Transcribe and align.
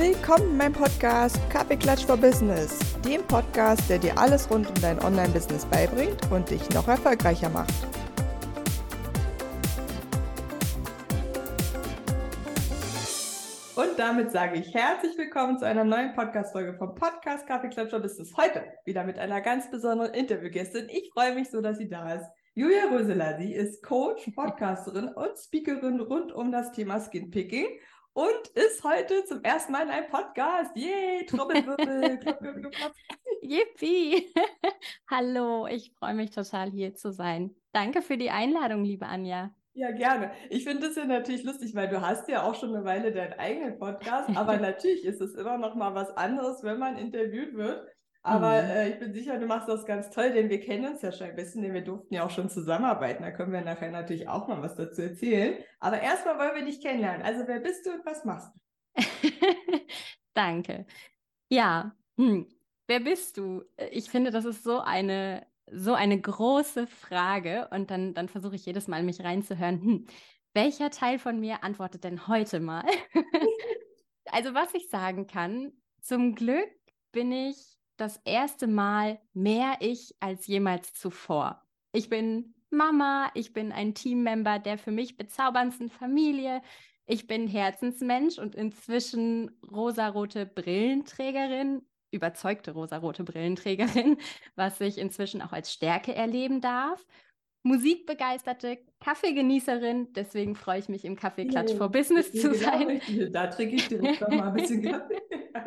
Willkommen 0.00 0.52
in 0.52 0.56
meinem 0.56 0.72
Podcast 0.72 1.38
Kaffeeklatsch 1.50 2.06
for 2.06 2.16
Business, 2.16 2.78
dem 3.04 3.22
Podcast, 3.24 3.82
der 3.90 3.98
dir 3.98 4.16
alles 4.16 4.50
rund 4.50 4.66
um 4.66 4.74
dein 4.80 4.98
Online-Business 4.98 5.66
beibringt 5.66 6.18
und 6.30 6.48
dich 6.48 6.66
noch 6.70 6.88
erfolgreicher 6.88 7.50
macht. 7.50 7.74
Und 13.76 13.98
damit 13.98 14.32
sage 14.32 14.60
ich 14.60 14.72
herzlich 14.72 15.18
willkommen 15.18 15.58
zu 15.58 15.66
einer 15.66 15.84
neuen 15.84 16.14
Podcast-Folge 16.14 16.78
vom 16.78 16.94
Podcast 16.94 17.46
Kaffeeklatsch 17.46 17.90
for 17.90 18.00
Business. 18.00 18.34
Heute 18.38 18.64
wieder 18.86 19.04
mit 19.04 19.18
einer 19.18 19.42
ganz 19.42 19.70
besonderen 19.70 20.14
Interviewgästin. 20.14 20.88
Ich 20.88 21.10
freue 21.12 21.34
mich 21.34 21.50
so, 21.50 21.60
dass 21.60 21.76
sie 21.76 21.90
da 21.90 22.14
ist. 22.14 22.24
Julia 22.54 22.86
Röseler, 22.90 23.36
sie 23.38 23.52
ist 23.52 23.82
Coach, 23.82 24.30
Podcasterin 24.34 25.08
und 25.08 25.36
Speakerin 25.36 26.00
rund 26.00 26.32
um 26.32 26.50
das 26.50 26.72
Thema 26.72 27.00
Skinpicking 27.00 27.66
und 28.20 28.48
ist 28.48 28.84
heute 28.84 29.24
zum 29.24 29.42
ersten 29.42 29.72
Mal 29.72 29.84
in 29.84 29.88
einem 29.88 30.10
Podcast. 30.10 30.76
Yay, 30.76 31.24
Trommelwirbel, 31.24 32.18
klapp, 32.18 32.38
klapp, 32.38 32.72
klapp. 32.72 32.94
Yippie! 33.40 34.30
Hallo, 35.10 35.66
ich 35.66 35.92
freue 35.98 36.12
mich 36.12 36.30
total 36.30 36.70
hier 36.70 36.94
zu 36.94 37.12
sein. 37.12 37.54
Danke 37.72 38.02
für 38.02 38.18
die 38.18 38.28
Einladung, 38.28 38.84
liebe 38.84 39.06
Anja. 39.06 39.54
Ja, 39.72 39.92
gerne. 39.92 40.32
Ich 40.50 40.64
finde 40.64 40.88
es 40.88 40.96
ja 40.96 41.06
natürlich 41.06 41.44
lustig, 41.44 41.74
weil 41.74 41.88
du 41.88 42.02
hast 42.02 42.28
ja 42.28 42.42
auch 42.42 42.54
schon 42.54 42.74
eine 42.74 42.84
Weile 42.84 43.10
deinen 43.10 43.38
eigenen 43.38 43.78
Podcast, 43.78 44.28
aber 44.36 44.56
natürlich 44.58 45.04
ist 45.04 45.22
es 45.22 45.34
immer 45.34 45.56
noch 45.56 45.74
mal 45.74 45.94
was 45.94 46.14
anderes, 46.14 46.62
wenn 46.62 46.78
man 46.78 46.98
interviewt 46.98 47.54
wird. 47.54 47.88
Aber 48.22 48.62
mhm. 48.62 48.70
äh, 48.70 48.88
ich 48.90 48.98
bin 48.98 49.14
sicher, 49.14 49.38
du 49.38 49.46
machst 49.46 49.68
das 49.68 49.86
ganz 49.86 50.10
toll, 50.10 50.32
denn 50.32 50.50
wir 50.50 50.60
kennen 50.60 50.92
uns 50.92 51.00
ja 51.02 51.10
schon 51.10 51.28
ein 51.28 51.36
bisschen, 51.36 51.62
denn 51.62 51.72
wir 51.72 51.84
durften 51.84 52.12
ja 52.14 52.24
auch 52.24 52.30
schon 52.30 52.50
zusammenarbeiten. 52.50 53.22
Da 53.22 53.30
können 53.30 53.52
wir 53.52 53.62
nachher 53.62 53.90
natürlich 53.90 54.28
auch 54.28 54.46
mal 54.46 54.60
was 54.62 54.74
dazu 54.74 55.02
erzählen. 55.02 55.54
Aber 55.78 56.00
erstmal 56.00 56.38
wollen 56.38 56.54
wir 56.54 56.64
dich 56.64 56.82
kennenlernen. 56.82 57.22
Also 57.22 57.46
wer 57.46 57.60
bist 57.60 57.86
du 57.86 57.92
und 57.92 58.04
was 58.04 58.24
machst 58.24 58.50
du? 58.52 58.60
Danke. 60.34 60.86
Ja, 61.48 61.96
hm. 62.16 62.46
wer 62.86 63.00
bist 63.00 63.38
du? 63.38 63.64
Ich 63.90 64.10
finde, 64.10 64.30
das 64.30 64.44
ist 64.44 64.64
so 64.64 64.80
eine, 64.80 65.46
so 65.72 65.94
eine 65.94 66.20
große 66.20 66.86
Frage. 66.86 67.68
Und 67.70 67.90
dann, 67.90 68.12
dann 68.12 68.28
versuche 68.28 68.56
ich 68.56 68.66
jedes 68.66 68.86
Mal, 68.86 69.02
mich 69.02 69.24
reinzuhören. 69.24 69.80
Hm. 69.80 70.06
Welcher 70.52 70.90
Teil 70.90 71.18
von 71.18 71.40
mir 71.40 71.64
antwortet 71.64 72.04
denn 72.04 72.26
heute 72.28 72.60
mal? 72.60 72.84
also 74.26 74.52
was 74.52 74.74
ich 74.74 74.90
sagen 74.90 75.26
kann, 75.26 75.72
zum 76.02 76.34
Glück 76.34 76.68
bin 77.12 77.32
ich 77.32 77.69
das 78.00 78.20
erste 78.24 78.66
Mal 78.66 79.20
mehr 79.32 79.76
ich 79.80 80.14
als 80.20 80.46
jemals 80.46 80.94
zuvor. 80.94 81.62
Ich 81.92 82.08
bin 82.08 82.54
Mama, 82.70 83.30
ich 83.34 83.52
bin 83.52 83.72
ein 83.72 83.94
Teammember 83.94 84.58
der 84.58 84.78
für 84.78 84.92
mich 84.92 85.16
bezauberndsten 85.16 85.88
Familie, 85.90 86.62
ich 87.06 87.26
bin 87.26 87.48
Herzensmensch 87.48 88.38
und 88.38 88.54
inzwischen 88.54 89.50
rosarote 89.68 90.46
Brillenträgerin, 90.46 91.82
überzeugte 92.12 92.70
rosarote 92.70 93.24
Brillenträgerin, 93.24 94.16
was 94.54 94.80
ich 94.80 94.98
inzwischen 94.98 95.42
auch 95.42 95.52
als 95.52 95.72
Stärke 95.72 96.14
erleben 96.14 96.60
darf. 96.60 97.04
Musikbegeisterte 97.62 98.78
Kaffeegenießerin, 99.00 100.12
deswegen 100.14 100.54
freue 100.54 100.78
ich 100.78 100.88
mich 100.88 101.04
im 101.04 101.14
Kaffeeklatsch 101.14 101.74
for 101.74 101.90
Business 101.90 102.32
zu 102.32 102.50
genau 102.50 102.54
sein. 102.54 103.00
Da 103.32 103.48
trinke 103.48 103.76
ich 103.76 103.88
direkt 103.88 104.22
noch 104.22 104.28
mal 104.28 104.48
ein 104.48 104.54
bisschen 104.54 104.82
Kaffee. 104.90 105.20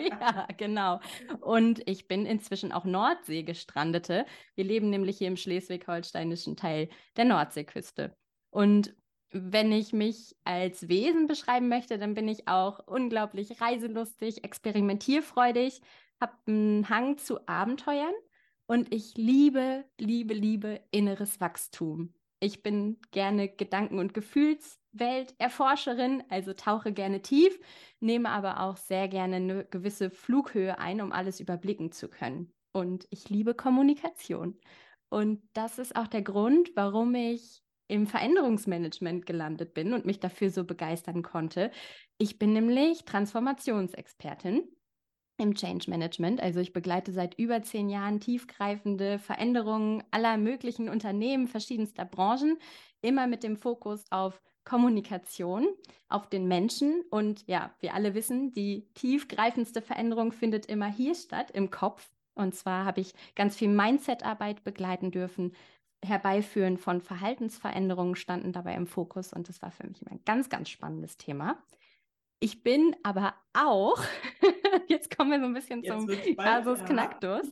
ja, 0.09 0.47
genau. 0.57 0.99
Und 1.41 1.87
ich 1.87 2.07
bin 2.07 2.25
inzwischen 2.25 2.71
auch 2.71 2.85
Nordsee 2.85 3.43
gestrandete. 3.43 4.25
Wir 4.55 4.63
leben 4.63 4.89
nämlich 4.89 5.19
hier 5.19 5.27
im 5.27 5.37
schleswig-holsteinischen 5.37 6.55
Teil 6.55 6.89
der 7.15 7.25
Nordseeküste. 7.25 8.15
Und 8.49 8.95
wenn 9.31 9.71
ich 9.71 9.93
mich 9.93 10.35
als 10.43 10.87
Wesen 10.89 11.27
beschreiben 11.27 11.67
möchte, 11.67 11.97
dann 11.97 12.13
bin 12.13 12.27
ich 12.27 12.47
auch 12.47 12.79
unglaublich 12.87 13.61
reiselustig, 13.61 14.43
experimentierfreudig, 14.43 15.81
habe 16.19 16.33
einen 16.47 16.89
Hang 16.89 17.17
zu 17.17 17.47
Abenteuern 17.47 18.13
und 18.65 18.93
ich 18.93 19.15
liebe, 19.15 19.85
liebe, 19.99 20.33
liebe 20.33 20.81
inneres 20.91 21.41
Wachstum. 21.41 22.13
Ich 22.39 22.61
bin 22.61 22.99
gerne 23.11 23.47
Gedanken- 23.47 23.99
und 23.99 24.13
Gefühlswelterforscherin, 24.13 26.23
also 26.29 26.53
tauche 26.53 26.91
gerne 26.91 27.21
tief, 27.21 27.57
nehme 28.01 28.29
aber 28.29 28.59
auch 28.61 28.77
sehr 28.77 29.07
gerne 29.07 29.37
eine 29.37 29.65
gewisse 29.65 30.09
Flughöhe 30.09 30.77
ein, 30.77 30.99
um 30.99 31.13
alles 31.13 31.39
überblicken 31.39 31.93
zu 31.93 32.09
können. 32.09 32.51
Und 32.73 33.07
ich 33.11 33.29
liebe 33.29 33.53
Kommunikation. 33.53 34.59
Und 35.09 35.41
das 35.53 35.79
ist 35.79 35.95
auch 35.95 36.07
der 36.07 36.23
Grund, 36.23 36.71
warum 36.75 37.15
ich 37.15 37.63
im 37.87 38.07
Veränderungsmanagement 38.07 39.25
gelandet 39.25 39.73
bin 39.73 39.93
und 39.93 40.05
mich 40.05 40.19
dafür 40.19 40.49
so 40.49 40.63
begeistern 40.63 41.21
konnte. 41.21 41.71
Ich 42.17 42.39
bin 42.39 42.53
nämlich 42.53 43.05
Transformationsexpertin 43.05 44.67
im 45.37 45.55
Change 45.55 45.89
Management. 45.89 46.41
Also 46.41 46.59
ich 46.59 46.73
begleite 46.73 47.11
seit 47.11 47.37
über 47.39 47.61
zehn 47.63 47.89
Jahren 47.89 48.19
tiefgreifende 48.19 49.19
Veränderungen 49.19 50.03
aller 50.11 50.37
möglichen 50.37 50.89
Unternehmen 50.89 51.47
verschiedenster 51.47 52.05
Branchen, 52.05 52.57
immer 53.01 53.27
mit 53.27 53.43
dem 53.43 53.57
Fokus 53.57 54.03
auf 54.11 54.41
Kommunikation, 54.63 55.67
auf 56.07 56.29
den 56.29 56.47
Menschen. 56.47 57.03
Und 57.09 57.45
ja, 57.47 57.73
wir 57.79 57.93
alle 57.93 58.13
wissen, 58.13 58.53
die 58.53 58.87
tiefgreifendste 58.93 59.81
Veränderung 59.81 60.31
findet 60.31 60.67
immer 60.67 60.87
hier 60.87 61.15
statt, 61.15 61.51
im 61.51 61.69
Kopf. 61.71 62.09
Und 62.35 62.55
zwar 62.55 62.85
habe 62.85 63.01
ich 63.01 63.13
ganz 63.35 63.55
viel 63.55 63.69
Mindset-Arbeit 63.69 64.63
begleiten 64.63 65.11
dürfen. 65.11 65.53
Herbeiführen 66.03 66.77
von 66.77 67.01
Verhaltensveränderungen 67.01 68.15
standen 68.15 68.51
dabei 68.51 68.75
im 68.75 68.87
Fokus 68.87 69.31
und 69.31 69.47
das 69.47 69.61
war 69.61 69.71
für 69.71 69.87
mich 69.87 70.01
immer 70.01 70.11
ein 70.11 70.23
ganz, 70.25 70.49
ganz 70.49 70.69
spannendes 70.69 71.17
Thema. 71.17 71.63
Ich 72.39 72.61
bin 72.61 72.93
aber 73.03 73.35
auch, 73.53 73.97
jetzt 74.87 75.15
kommen 75.15 75.31
wir 75.31 75.39
so 75.39 75.45
ein 75.45 75.53
bisschen 75.53 75.83
jetzt 75.83 75.91
zum 75.91 76.35
Kasus 76.37 76.83
Knacktus, 76.85 77.51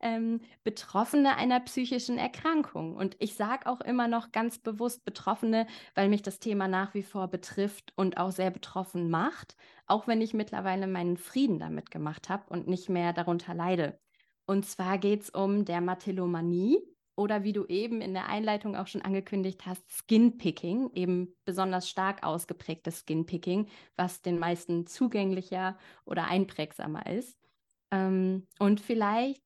ähm, 0.00 0.40
Betroffene 0.64 1.36
einer 1.36 1.60
psychischen 1.60 2.18
Erkrankung. 2.18 2.96
Und 2.96 3.16
ich 3.18 3.34
sage 3.34 3.66
auch 3.66 3.80
immer 3.80 4.08
noch 4.08 4.32
ganz 4.32 4.58
bewusst 4.58 5.04
Betroffene, 5.04 5.66
weil 5.94 6.08
mich 6.08 6.22
das 6.22 6.38
Thema 6.38 6.68
nach 6.68 6.94
wie 6.94 7.02
vor 7.02 7.28
betrifft 7.28 7.92
und 7.96 8.16
auch 8.16 8.30
sehr 8.30 8.50
betroffen 8.50 9.10
macht, 9.10 9.56
auch 9.86 10.06
wenn 10.06 10.20
ich 10.20 10.34
mittlerweile 10.34 10.86
meinen 10.86 11.16
Frieden 11.16 11.58
damit 11.58 11.90
gemacht 11.90 12.28
habe 12.28 12.44
und 12.48 12.68
nicht 12.68 12.88
mehr 12.88 13.12
darunter 13.12 13.54
leide. 13.54 13.98
Und 14.46 14.66
zwar 14.66 14.98
geht 14.98 15.22
es 15.22 15.30
um 15.30 15.64
Dermatillomanie 15.64 16.78
oder 17.16 17.44
wie 17.44 17.52
du 17.52 17.66
eben 17.66 18.00
in 18.00 18.14
der 18.14 18.28
Einleitung 18.28 18.76
auch 18.76 18.86
schon 18.86 19.02
angekündigt 19.02 19.66
hast, 19.66 19.84
Skinpicking, 19.90 20.90
eben 20.94 21.34
besonders 21.44 21.88
stark 21.88 22.24
ausgeprägtes 22.24 23.00
Skinpicking, 23.00 23.68
was 23.96 24.22
den 24.22 24.38
meisten 24.38 24.86
zugänglicher 24.86 25.76
oder 26.04 26.26
einprägsamer 26.26 27.06
ist. 27.06 27.38
Ähm, 27.90 28.46
und 28.58 28.80
vielleicht 28.80 29.42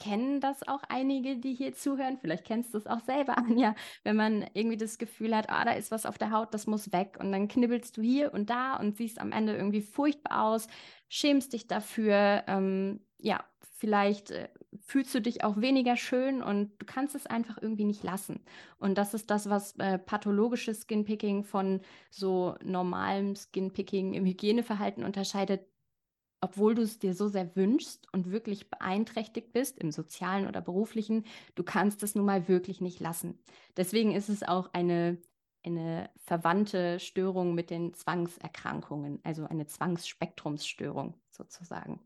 kennen 0.00 0.40
das 0.40 0.66
auch 0.66 0.82
einige, 0.88 1.36
die 1.36 1.54
hier 1.54 1.74
zuhören. 1.74 2.18
Vielleicht 2.18 2.44
kennst 2.44 2.74
du 2.74 2.78
es 2.78 2.86
auch 2.86 3.00
selber, 3.00 3.38
Anja, 3.38 3.74
wenn 4.02 4.16
man 4.16 4.44
irgendwie 4.54 4.76
das 4.76 4.98
Gefühl 4.98 5.36
hat, 5.36 5.48
ah, 5.48 5.64
da 5.64 5.72
ist 5.72 5.90
was 5.90 6.06
auf 6.06 6.18
der 6.18 6.32
Haut, 6.32 6.54
das 6.54 6.66
muss 6.66 6.92
weg. 6.92 7.18
Und 7.20 7.30
dann 7.30 7.48
knibbelst 7.48 7.96
du 7.96 8.02
hier 8.02 8.32
und 8.32 8.50
da 8.50 8.76
und 8.76 8.96
siehst 8.96 9.20
am 9.20 9.32
Ende 9.32 9.54
irgendwie 9.54 9.82
furchtbar 9.82 10.44
aus, 10.44 10.66
schämst 11.08 11.52
dich 11.52 11.66
dafür. 11.68 12.44
Ähm, 12.46 13.00
ja, 13.22 13.44
vielleicht 13.60 14.30
äh, 14.32 14.48
fühlst 14.80 15.14
du 15.14 15.20
dich 15.20 15.44
auch 15.44 15.60
weniger 15.60 15.96
schön 15.96 16.42
und 16.42 16.70
du 16.78 16.86
kannst 16.86 17.14
es 17.14 17.26
einfach 17.26 17.58
irgendwie 17.60 17.84
nicht 17.84 18.02
lassen. 18.02 18.40
Und 18.78 18.98
das 18.98 19.14
ist 19.14 19.30
das, 19.30 19.48
was 19.48 19.76
äh, 19.78 19.98
pathologisches 19.98 20.82
Skinpicking 20.82 21.44
von 21.44 21.80
so 22.10 22.56
normalem 22.64 23.34
Skinpicking 23.36 24.14
im 24.14 24.26
Hygieneverhalten 24.26 25.04
unterscheidet. 25.04 25.66
Obwohl 26.40 26.74
du 26.74 26.82
es 26.82 26.98
dir 26.98 27.14
so 27.14 27.28
sehr 27.28 27.54
wünschst 27.54 28.12
und 28.12 28.32
wirklich 28.32 28.68
beeinträchtigt 28.68 29.52
bist, 29.52 29.78
im 29.78 29.92
sozialen 29.92 30.48
oder 30.48 30.60
beruflichen, 30.60 31.24
du 31.54 31.62
kannst 31.62 32.02
es 32.02 32.16
nun 32.16 32.26
mal 32.26 32.48
wirklich 32.48 32.80
nicht 32.80 32.98
lassen. 32.98 33.38
Deswegen 33.76 34.12
ist 34.12 34.28
es 34.28 34.42
auch 34.42 34.70
eine, 34.72 35.18
eine 35.64 36.10
verwandte 36.16 36.98
Störung 36.98 37.54
mit 37.54 37.70
den 37.70 37.94
Zwangserkrankungen, 37.94 39.20
also 39.22 39.44
eine 39.44 39.66
Zwangsspektrumsstörung 39.66 41.14
sozusagen. 41.30 42.00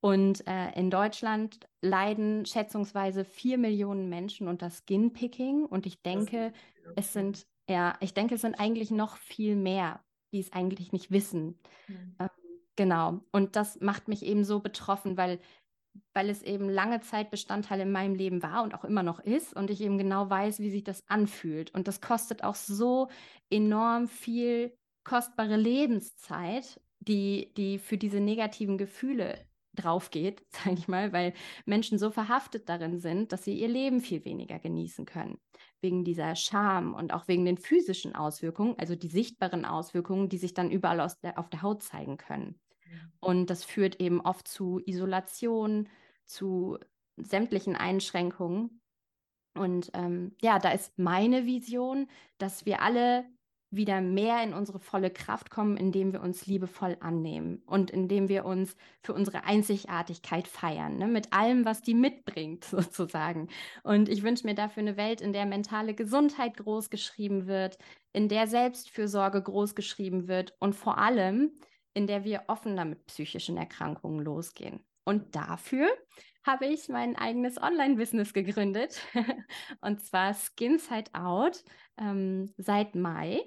Und 0.00 0.46
äh, 0.46 0.70
in 0.78 0.90
Deutschland 0.90 1.58
leiden 1.82 2.46
schätzungsweise 2.46 3.24
vier 3.24 3.58
Millionen 3.58 4.08
Menschen 4.08 4.46
unter 4.46 4.70
Skinpicking. 4.70 5.64
Und 5.64 5.86
ich 5.86 6.02
denke, 6.02 6.52
es 6.94 7.12
sind, 7.12 7.46
ja, 7.68 7.96
ich 8.00 8.14
denke, 8.14 8.36
es 8.36 8.42
sind 8.42 8.60
eigentlich 8.60 8.90
noch 8.90 9.16
viel 9.16 9.56
mehr, 9.56 10.00
die 10.32 10.40
es 10.40 10.52
eigentlich 10.52 10.92
nicht 10.92 11.10
wissen. 11.10 11.58
Mhm. 11.88 12.16
Ähm, 12.20 12.28
genau. 12.76 13.20
Und 13.32 13.56
das 13.56 13.80
macht 13.80 14.06
mich 14.06 14.24
eben 14.24 14.44
so 14.44 14.60
betroffen, 14.60 15.16
weil, 15.16 15.40
weil 16.14 16.30
es 16.30 16.42
eben 16.42 16.68
lange 16.68 17.00
Zeit 17.00 17.32
Bestandteil 17.32 17.80
in 17.80 17.90
meinem 17.90 18.14
Leben 18.14 18.40
war 18.40 18.62
und 18.62 18.74
auch 18.74 18.84
immer 18.84 19.02
noch 19.02 19.18
ist. 19.18 19.52
Und 19.56 19.68
ich 19.68 19.80
eben 19.80 19.98
genau 19.98 20.30
weiß, 20.30 20.60
wie 20.60 20.70
sich 20.70 20.84
das 20.84 21.02
anfühlt. 21.08 21.74
Und 21.74 21.88
das 21.88 22.00
kostet 22.00 22.44
auch 22.44 22.54
so 22.54 23.08
enorm 23.50 24.06
viel 24.06 24.72
kostbare 25.02 25.56
Lebenszeit, 25.56 26.80
die, 27.00 27.52
die 27.56 27.78
für 27.78 27.98
diese 27.98 28.20
negativen 28.20 28.78
Gefühle 28.78 29.47
drauf 29.78 30.10
geht, 30.10 30.44
sage 30.50 30.76
ich 30.76 30.88
mal, 30.88 31.12
weil 31.12 31.32
Menschen 31.64 31.98
so 31.98 32.10
verhaftet 32.10 32.68
darin 32.68 32.98
sind, 32.98 33.32
dass 33.32 33.44
sie 33.44 33.58
ihr 33.58 33.68
Leben 33.68 34.00
viel 34.00 34.24
weniger 34.24 34.58
genießen 34.58 35.06
können. 35.06 35.38
Wegen 35.80 36.04
dieser 36.04 36.34
Scham 36.34 36.94
und 36.94 37.12
auch 37.12 37.28
wegen 37.28 37.44
den 37.44 37.56
physischen 37.56 38.14
Auswirkungen, 38.14 38.74
also 38.78 38.96
die 38.96 39.08
sichtbaren 39.08 39.64
Auswirkungen, 39.64 40.28
die 40.28 40.38
sich 40.38 40.54
dann 40.54 40.70
überall 40.70 40.98
der, 41.22 41.38
auf 41.38 41.48
der 41.50 41.62
Haut 41.62 41.82
zeigen 41.82 42.16
können. 42.16 42.58
Und 43.20 43.50
das 43.50 43.64
führt 43.64 44.00
eben 44.00 44.20
oft 44.20 44.48
zu 44.48 44.80
Isolation, 44.84 45.88
zu 46.24 46.78
sämtlichen 47.16 47.76
Einschränkungen. 47.76 48.80
Und 49.54 49.90
ähm, 49.94 50.36
ja, 50.40 50.58
da 50.58 50.70
ist 50.70 50.98
meine 50.98 51.46
Vision, 51.46 52.08
dass 52.38 52.64
wir 52.64 52.82
alle 52.82 53.24
wieder 53.70 54.00
mehr 54.00 54.42
in 54.42 54.54
unsere 54.54 54.78
volle 54.78 55.10
Kraft 55.10 55.50
kommen, 55.50 55.76
indem 55.76 56.12
wir 56.12 56.22
uns 56.22 56.46
liebevoll 56.46 56.96
annehmen 57.00 57.62
und 57.66 57.90
indem 57.90 58.28
wir 58.28 58.44
uns 58.44 58.76
für 59.02 59.12
unsere 59.12 59.44
Einzigartigkeit 59.44 60.48
feiern, 60.48 60.96
ne? 60.96 61.06
mit 61.06 61.32
allem, 61.32 61.64
was 61.64 61.82
die 61.82 61.94
mitbringt, 61.94 62.64
sozusagen. 62.64 63.48
Und 63.82 64.08
ich 64.08 64.22
wünsche 64.22 64.46
mir 64.46 64.54
dafür 64.54 64.82
eine 64.82 64.96
Welt, 64.96 65.20
in 65.20 65.32
der 65.32 65.46
mentale 65.46 65.94
Gesundheit 65.94 66.56
großgeschrieben 66.56 67.46
wird, 67.46 67.78
in 68.12 68.28
der 68.28 68.46
Selbstfürsorge 68.46 69.42
großgeschrieben 69.42 70.28
wird 70.28 70.54
und 70.60 70.74
vor 70.74 70.98
allem, 70.98 71.52
in 71.92 72.06
der 72.06 72.24
wir 72.24 72.44
offener 72.46 72.84
mit 72.84 73.06
psychischen 73.06 73.56
Erkrankungen 73.56 74.24
losgehen. 74.24 74.80
Und 75.04 75.34
dafür 75.34 75.88
habe 76.44 76.66
ich 76.66 76.88
mein 76.88 77.16
eigenes 77.16 77.60
Online-Business 77.60 78.32
gegründet, 78.32 79.02
und 79.80 80.00
zwar 80.00 80.32
Skinside 80.32 81.12
Out 81.12 81.62
ähm, 81.98 82.52
seit 82.56 82.94
Mai. 82.94 83.40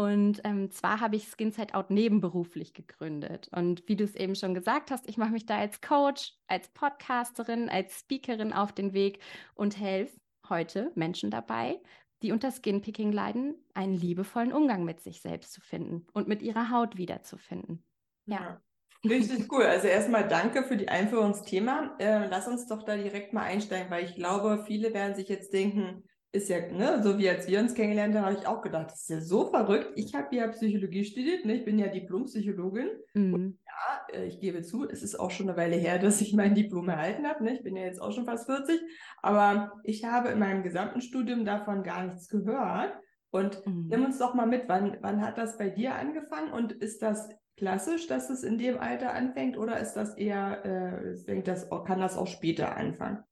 Und 0.00 0.40
ähm, 0.44 0.70
zwar 0.70 1.00
habe 1.00 1.16
ich 1.16 1.28
Skinside 1.28 1.74
Out 1.74 1.90
nebenberuflich 1.90 2.72
gegründet. 2.72 3.50
Und 3.54 3.86
wie 3.86 3.96
du 3.96 4.04
es 4.04 4.16
eben 4.16 4.34
schon 4.34 4.54
gesagt 4.54 4.90
hast, 4.90 5.06
ich 5.06 5.18
mache 5.18 5.32
mich 5.32 5.44
da 5.44 5.58
als 5.58 5.82
Coach, 5.82 6.32
als 6.46 6.68
Podcasterin, 6.68 7.68
als 7.68 8.00
Speakerin 8.00 8.54
auf 8.54 8.72
den 8.72 8.94
Weg 8.94 9.20
und 9.54 9.78
helfe 9.78 10.18
heute 10.48 10.90
Menschen 10.94 11.30
dabei, 11.30 11.82
die 12.22 12.32
unter 12.32 12.50
Skinpicking 12.50 13.12
leiden, 13.12 13.56
einen 13.74 13.92
liebevollen 13.92 14.54
Umgang 14.54 14.84
mit 14.84 15.02
sich 15.02 15.20
selbst 15.20 15.52
zu 15.52 15.60
finden 15.60 16.06
und 16.14 16.28
mit 16.28 16.40
ihrer 16.40 16.70
Haut 16.70 16.96
wiederzufinden. 16.96 17.84
Ja. 18.24 18.40
ja. 18.40 18.62
Richtig 19.04 19.52
cool. 19.52 19.64
Also 19.64 19.86
erstmal 19.86 20.26
danke 20.26 20.62
für 20.62 20.78
die 20.78 20.88
Einführung 20.88 21.26
ins 21.26 21.42
Thema. 21.42 21.94
Äh, 21.98 22.26
lass 22.26 22.48
uns 22.48 22.66
doch 22.66 22.84
da 22.84 22.96
direkt 22.96 23.34
mal 23.34 23.42
einsteigen, 23.42 23.90
weil 23.90 24.06
ich 24.06 24.14
glaube, 24.14 24.64
viele 24.66 24.94
werden 24.94 25.14
sich 25.14 25.28
jetzt 25.28 25.52
denken, 25.52 26.04
ist 26.32 26.48
ja, 26.48 26.60
ne, 26.60 27.02
so 27.02 27.18
wie 27.18 27.28
als 27.28 27.48
wir 27.48 27.58
uns 27.58 27.74
kennengelernt 27.74 28.14
haben, 28.14 28.24
habe 28.24 28.36
ich 28.38 28.46
auch 28.46 28.62
gedacht, 28.62 28.92
das 28.92 29.02
ist 29.02 29.08
ja 29.10 29.20
so 29.20 29.50
verrückt. 29.50 29.92
Ich 29.96 30.14
habe 30.14 30.34
ja 30.36 30.46
Psychologie 30.48 31.04
studiert, 31.04 31.44
ne? 31.44 31.54
ich 31.54 31.64
bin 31.64 31.78
ja 31.78 31.88
Diplompsychologin. 31.88 32.88
Mhm. 33.14 33.34
Und 33.34 33.58
ja, 33.66 34.14
äh, 34.16 34.26
ich 34.26 34.38
gebe 34.38 34.62
zu, 34.62 34.88
es 34.88 35.02
ist 35.02 35.18
auch 35.18 35.32
schon 35.32 35.48
eine 35.48 35.58
Weile 35.58 35.76
her, 35.76 35.98
dass 36.02 36.20
ich 36.20 36.32
mein 36.32 36.54
Diplom 36.54 36.88
erhalten 36.88 37.26
habe. 37.26 37.42
Ne? 37.42 37.54
Ich 37.54 37.62
bin 37.64 37.76
ja 37.76 37.82
jetzt 37.82 38.00
auch 38.00 38.12
schon 38.12 38.26
fast 38.26 38.46
40. 38.46 38.80
Aber 39.22 39.72
ich 39.82 40.04
habe 40.04 40.28
in 40.28 40.38
meinem 40.38 40.62
gesamten 40.62 41.00
Studium 41.00 41.44
davon 41.44 41.82
gar 41.82 42.04
nichts 42.04 42.28
gehört. 42.28 42.96
Und 43.32 43.64
mhm. 43.66 43.86
nimm 43.88 44.04
uns 44.04 44.18
doch 44.18 44.34
mal 44.34 44.46
mit, 44.46 44.68
wann, 44.68 44.98
wann 45.00 45.24
hat 45.24 45.36
das 45.36 45.56
bei 45.56 45.68
dir 45.68 45.94
angefangen 45.94 46.52
und 46.52 46.72
ist 46.72 47.02
das 47.02 47.28
klassisch, 47.56 48.06
dass 48.06 48.30
es 48.30 48.42
in 48.42 48.58
dem 48.58 48.78
Alter 48.78 49.12
anfängt 49.14 49.56
oder 49.56 49.78
ist 49.78 49.94
das 49.94 50.16
eher, 50.16 50.64
äh, 50.64 51.12
ich 51.14 51.24
denke, 51.26 51.42
das 51.42 51.68
kann 51.86 52.00
das 52.00 52.16
auch 52.16 52.26
später 52.26 52.76
anfangen? 52.76 53.22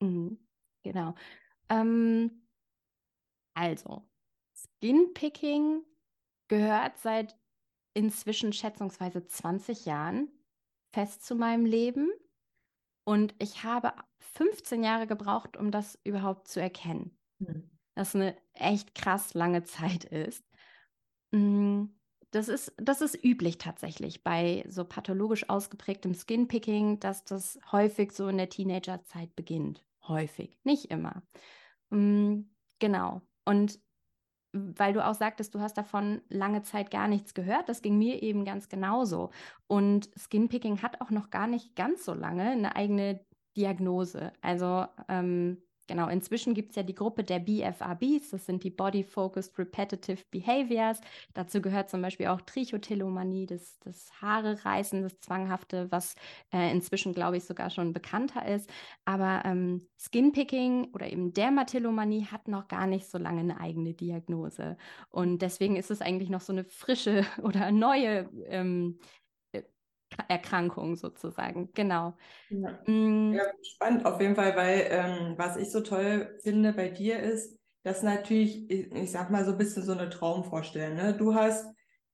Mhm. 0.00 0.38
Genau. 0.82 1.14
Ähm, 1.68 2.41
also, 3.54 4.08
Skinpicking 4.54 5.82
gehört 6.48 6.98
seit 6.98 7.36
inzwischen 7.94 8.52
schätzungsweise 8.52 9.26
20 9.26 9.84
Jahren 9.86 10.30
fest 10.92 11.24
zu 11.24 11.34
meinem 11.34 11.64
Leben. 11.64 12.10
Und 13.04 13.34
ich 13.38 13.64
habe 13.64 13.92
15 14.20 14.84
Jahre 14.84 15.06
gebraucht, 15.06 15.56
um 15.56 15.70
das 15.70 15.98
überhaupt 16.04 16.48
zu 16.48 16.60
erkennen. 16.60 17.18
Mhm. 17.38 17.70
Das 17.94 18.14
eine 18.14 18.36
echt 18.54 18.94
krass 18.94 19.34
lange 19.34 19.64
Zeit 19.64 20.04
ist. 20.04 20.44
Mm, 21.32 21.86
das 22.30 22.48
ist, 22.48 22.72
das 22.76 23.02
ist 23.02 23.22
üblich 23.22 23.58
tatsächlich 23.58 24.22
bei 24.22 24.64
so 24.68 24.84
pathologisch 24.84 25.48
ausgeprägtem 25.50 26.14
Skinpicking, 26.14 27.00
dass 27.00 27.24
das 27.24 27.58
häufig 27.70 28.12
so 28.12 28.28
in 28.28 28.38
der 28.38 28.48
Teenagerzeit 28.48 29.34
beginnt. 29.36 29.84
Häufig, 30.06 30.58
nicht 30.64 30.86
immer. 30.86 31.22
Mm, 31.90 32.42
genau. 32.78 33.20
Und 33.44 33.80
weil 34.52 34.92
du 34.92 35.04
auch 35.04 35.14
sagtest, 35.14 35.54
du 35.54 35.60
hast 35.60 35.78
davon 35.78 36.20
lange 36.28 36.62
Zeit 36.62 36.90
gar 36.90 37.08
nichts 37.08 37.32
gehört, 37.32 37.68
das 37.68 37.80
ging 37.80 37.96
mir 37.96 38.22
eben 38.22 38.44
ganz 38.44 38.68
genauso. 38.68 39.30
Und 39.66 40.10
Skinpicking 40.16 40.82
hat 40.82 41.00
auch 41.00 41.10
noch 41.10 41.30
gar 41.30 41.46
nicht 41.46 41.74
ganz 41.74 42.04
so 42.04 42.12
lange 42.12 42.50
eine 42.50 42.76
eigene 42.76 43.24
Diagnose. 43.56 44.32
Also 44.42 44.86
ähm, 45.08 45.62
Genau, 45.92 46.08
inzwischen 46.08 46.54
gibt 46.54 46.70
es 46.70 46.76
ja 46.76 46.82
die 46.84 46.94
Gruppe 46.94 47.22
der 47.22 47.38
BFRBs, 47.38 48.30
das 48.30 48.46
sind 48.46 48.64
die 48.64 48.70
Body 48.70 49.02
Focused 49.02 49.58
Repetitive 49.58 50.22
Behaviors. 50.30 51.02
Dazu 51.34 51.60
gehört 51.60 51.90
zum 51.90 52.00
Beispiel 52.00 52.28
auch 52.28 52.40
Trichotillomanie, 52.40 53.44
das, 53.44 53.78
das 53.80 54.10
Haare 54.22 54.64
reißen, 54.64 55.02
das 55.02 55.20
Zwanghafte, 55.20 55.92
was 55.92 56.14
äh, 56.50 56.72
inzwischen, 56.72 57.12
glaube 57.12 57.36
ich, 57.36 57.44
sogar 57.44 57.68
schon 57.68 57.92
bekannter 57.92 58.46
ist. 58.48 58.70
Aber 59.04 59.42
ähm, 59.44 59.86
Skinpicking 59.98 60.94
oder 60.94 61.12
eben 61.12 61.34
Dermatillomanie 61.34 62.24
hat 62.24 62.48
noch 62.48 62.68
gar 62.68 62.86
nicht 62.86 63.10
so 63.10 63.18
lange 63.18 63.40
eine 63.40 63.60
eigene 63.60 63.92
Diagnose. 63.92 64.78
Und 65.10 65.42
deswegen 65.42 65.76
ist 65.76 65.90
es 65.90 66.00
eigentlich 66.00 66.30
noch 66.30 66.40
so 66.40 66.54
eine 66.54 66.64
frische 66.64 67.26
oder 67.42 67.70
neue 67.70 68.30
ähm, 68.46 68.98
Erkrankung 70.28 70.96
sozusagen, 70.96 71.70
genau. 71.74 72.14
Ja. 72.50 72.78
Mm. 72.86 73.34
ja. 73.34 73.44
spannend 73.62 74.06
auf 74.06 74.20
jeden 74.20 74.36
Fall, 74.36 74.56
weil 74.56 74.86
ähm, 74.90 75.34
was 75.36 75.56
ich 75.56 75.70
so 75.70 75.80
toll 75.80 76.38
finde 76.42 76.72
bei 76.72 76.88
dir 76.88 77.18
ist, 77.18 77.58
dass 77.82 78.02
natürlich, 78.02 78.70
ich, 78.70 78.92
ich 78.92 79.10
sag 79.10 79.30
mal 79.30 79.44
so 79.44 79.52
ein 79.52 79.58
bisschen 79.58 79.82
so 79.82 79.92
eine 79.92 80.08
Traumvorstellung. 80.08 80.96
Ne? 80.96 81.14
Du 81.14 81.34
hast 81.34 81.66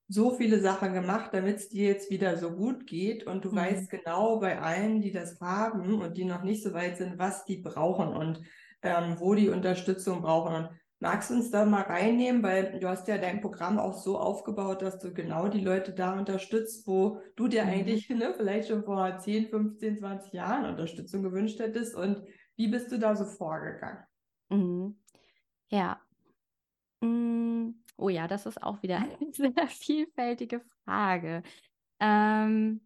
so 0.09 0.35
viele 0.35 0.61
Sachen 0.61 0.95
gemacht, 0.95 1.31
damit 1.33 1.57
es 1.57 1.69
dir 1.69 1.87
jetzt 1.87 2.11
wieder 2.11 2.39
so 2.39 2.51
gut 2.51 2.87
geht 2.87 3.27
und 3.27 3.45
du 3.45 3.51
mhm. 3.51 3.57
weißt 3.57 3.91
genau 3.91 4.41
bei 4.41 4.59
allen, 4.59 5.03
die 5.03 5.13
das 5.13 5.39
haben 5.41 6.01
und 6.01 6.17
die 6.17 6.25
noch 6.25 6.43
nicht 6.43 6.63
so 6.63 6.73
weit 6.73 6.97
sind, 6.97 7.19
was 7.19 7.45
die 7.45 7.59
brauchen 7.59 8.09
und 8.09 8.41
ähm, 8.83 9.17
wo 9.19 9.35
die 9.35 9.51
Unterstützung 9.51 10.23
brauchen. 10.23 10.55
Und 10.55 10.71
Magst 11.01 11.31
du 11.31 11.35
uns 11.35 11.51
da 11.51 11.65
mal 11.65 11.83
reinnehmen, 11.83 12.43
weil 12.43 12.81
du 12.81 12.89
hast 12.89 13.07
ja 13.07 13.19
dein 13.19 13.41
Programm 13.41 13.79
auch 13.79 13.95
so 13.95 14.19
aufgebaut, 14.19 14.83
dass 14.83 14.99
du 14.99 15.15
genau 15.15 15.47
die 15.49 15.61
Leute 15.61 15.93
da 15.93 16.19
unterstützt, 16.19 16.87
wo 16.89 17.21
du 17.37 17.47
dir 17.47 17.65
mhm. 17.65 17.71
eigentlich 17.71 18.09
ne, 18.11 18.35
vielleicht 18.37 18.69
schon 18.69 18.83
vor 18.83 19.17
10, 19.17 19.49
15, 19.49 19.99
20 19.99 20.33
Jahren 20.33 20.65
Unterstützung 20.67 21.23
gewünscht 21.23 21.61
hättest. 21.61 21.95
Und 21.95 22.23
wie 22.57 22.67
bist 22.67 22.91
du 22.91 22.99
da 22.99 23.15
so 23.15 23.25
vorgegangen? 23.25 24.03
Mhm. 24.49 24.99
Ja. 25.69 26.01
Mhm. 27.01 27.85
Oh 27.97 28.09
ja, 28.09 28.27
das 28.27 28.47
ist 28.47 28.61
auch 28.61 28.83
wieder 28.83 28.97
eine 29.21 29.33
sehr 29.33 29.69
vielfältige 29.69 30.63
Frage. 30.85 31.45
Ähm, 32.01 32.81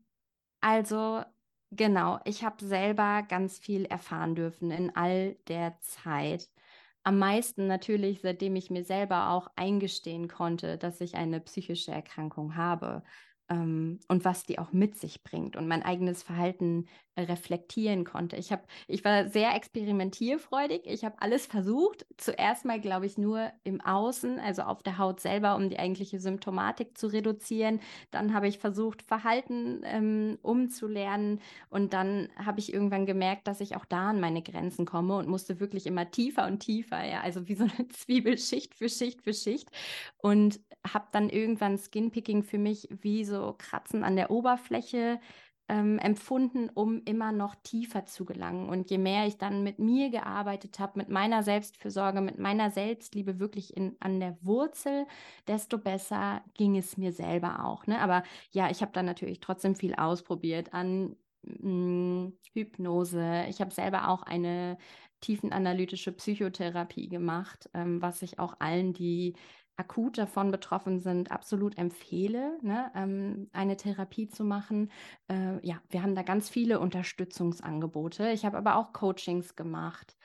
also 0.60 1.22
genau, 1.70 2.20
ich 2.26 2.44
habe 2.44 2.62
selber 2.62 3.22
ganz 3.26 3.58
viel 3.58 3.86
erfahren 3.86 4.34
dürfen 4.34 4.70
in 4.70 4.94
all 4.94 5.36
der 5.48 5.78
Zeit 5.80 6.50
am 7.04 7.18
meisten 7.18 7.66
natürlich, 7.66 8.20
seitdem 8.22 8.56
ich 8.56 8.70
mir 8.70 8.84
selber 8.84 9.30
auch 9.30 9.48
eingestehen 9.56 10.28
konnte, 10.28 10.78
dass 10.78 11.00
ich 11.00 11.14
eine 11.16 11.40
psychische 11.40 11.92
Erkrankung 11.92 12.56
habe 12.56 13.02
ähm, 13.48 14.00
und 14.08 14.24
was 14.24 14.44
die 14.44 14.58
auch 14.58 14.72
mit 14.72 14.96
sich 14.96 15.22
bringt 15.22 15.56
und 15.56 15.68
mein 15.68 15.82
eigenes 15.82 16.22
Verhalten 16.22 16.86
äh, 17.14 17.22
reflektieren 17.22 18.04
konnte. 18.04 18.36
Ich, 18.36 18.52
hab, 18.52 18.66
ich 18.86 19.04
war 19.04 19.28
sehr 19.28 19.54
experimentierfreudig. 19.54 20.82
Ich 20.86 21.04
habe 21.04 21.16
alles 21.20 21.44
versucht. 21.46 22.06
Zuerst 22.16 22.64
mal, 22.64 22.80
glaube 22.80 23.06
ich, 23.06 23.18
nur 23.18 23.50
im 23.64 23.80
Außen, 23.80 24.38
also 24.38 24.62
auf 24.62 24.82
der 24.82 24.96
Haut 24.96 25.20
selber, 25.20 25.56
um 25.56 25.68
die 25.68 25.78
eigentliche 25.78 26.20
Symptomatik 26.20 26.96
zu 26.96 27.08
reduzieren. 27.08 27.80
Dann 28.10 28.32
habe 28.32 28.48
ich 28.48 28.58
versucht, 28.58 29.02
Verhalten 29.02 29.82
ähm, 29.84 30.38
umzulernen. 30.40 31.40
Und 31.68 31.92
dann 31.92 32.28
habe 32.36 32.60
ich 32.60 32.72
irgendwann 32.72 33.04
gemerkt, 33.04 33.46
dass 33.46 33.60
ich 33.60 33.76
auch 33.76 33.84
da 33.84 34.10
an 34.10 34.20
meine 34.20 34.42
Grenzen 34.42 34.86
komme 34.86 35.16
und 35.16 35.28
musste 35.28 35.60
wirklich 35.60 35.86
immer 35.86 36.10
tiefer 36.10 36.46
und 36.46 36.60
tiefer. 36.60 37.04
Ja? 37.04 37.20
Also 37.20 37.46
wie 37.48 37.56
so 37.56 37.64
eine 37.64 37.88
Zwiebel, 37.92 38.38
Schicht 38.38 38.74
für 38.74 38.88
Schicht 38.88 39.22
für 39.22 39.34
Schicht. 39.34 39.70
Und 40.16 40.60
habe 40.86 41.06
dann 41.12 41.28
irgendwann 41.28 41.78
Skinpicking 41.78 42.42
für 42.42 42.58
mich 42.58 42.88
wie 42.90 43.24
so 43.24 43.31
Kratzen 43.58 44.04
an 44.04 44.16
der 44.16 44.30
Oberfläche 44.30 45.20
ähm, 45.68 45.98
empfunden, 45.98 46.68
um 46.74 47.02
immer 47.04 47.32
noch 47.32 47.54
tiefer 47.54 48.04
zu 48.04 48.24
gelangen. 48.24 48.68
Und 48.68 48.90
je 48.90 48.98
mehr 48.98 49.26
ich 49.26 49.38
dann 49.38 49.62
mit 49.62 49.78
mir 49.78 50.10
gearbeitet 50.10 50.78
habe, 50.78 50.98
mit 50.98 51.08
meiner 51.08 51.42
Selbstfürsorge, 51.42 52.20
mit 52.20 52.38
meiner 52.38 52.70
Selbstliebe 52.70 53.38
wirklich 53.38 53.76
in, 53.76 53.96
an 54.00 54.20
der 54.20 54.36
Wurzel, 54.42 55.06
desto 55.46 55.78
besser 55.78 56.42
ging 56.54 56.76
es 56.76 56.96
mir 56.96 57.12
selber 57.12 57.64
auch. 57.64 57.86
Ne? 57.86 58.00
Aber 58.00 58.22
ja, 58.50 58.70
ich 58.70 58.82
habe 58.82 58.92
dann 58.92 59.06
natürlich 59.06 59.40
trotzdem 59.40 59.74
viel 59.76 59.94
ausprobiert 59.94 60.74
an 60.74 61.16
mh, 61.42 61.58
hm, 61.62 62.38
Hypnose. 62.52 63.46
Ich 63.48 63.60
habe 63.60 63.70
selber 63.72 64.08
auch 64.08 64.22
eine 64.24 64.76
tiefenanalytische 65.20 66.12
Psychotherapie 66.12 67.08
gemacht, 67.08 67.70
ähm, 67.74 68.02
was 68.02 68.22
ich 68.22 68.38
auch 68.38 68.56
allen, 68.58 68.92
die 68.92 69.34
akut 69.76 70.18
davon 70.18 70.50
betroffen 70.50 71.00
sind, 71.00 71.30
absolut 71.30 71.78
empfehle, 71.78 72.58
ne, 72.62 72.90
ähm, 72.94 73.48
eine 73.52 73.76
Therapie 73.76 74.28
zu 74.28 74.44
machen. 74.44 74.90
Äh, 75.28 75.64
ja, 75.66 75.80
wir 75.90 76.02
haben 76.02 76.14
da 76.14 76.22
ganz 76.22 76.48
viele 76.50 76.80
Unterstützungsangebote. 76.80 78.30
Ich 78.30 78.44
habe 78.44 78.58
aber 78.58 78.76
auch 78.76 78.92
Coachings 78.92 79.56
gemacht 79.56 80.16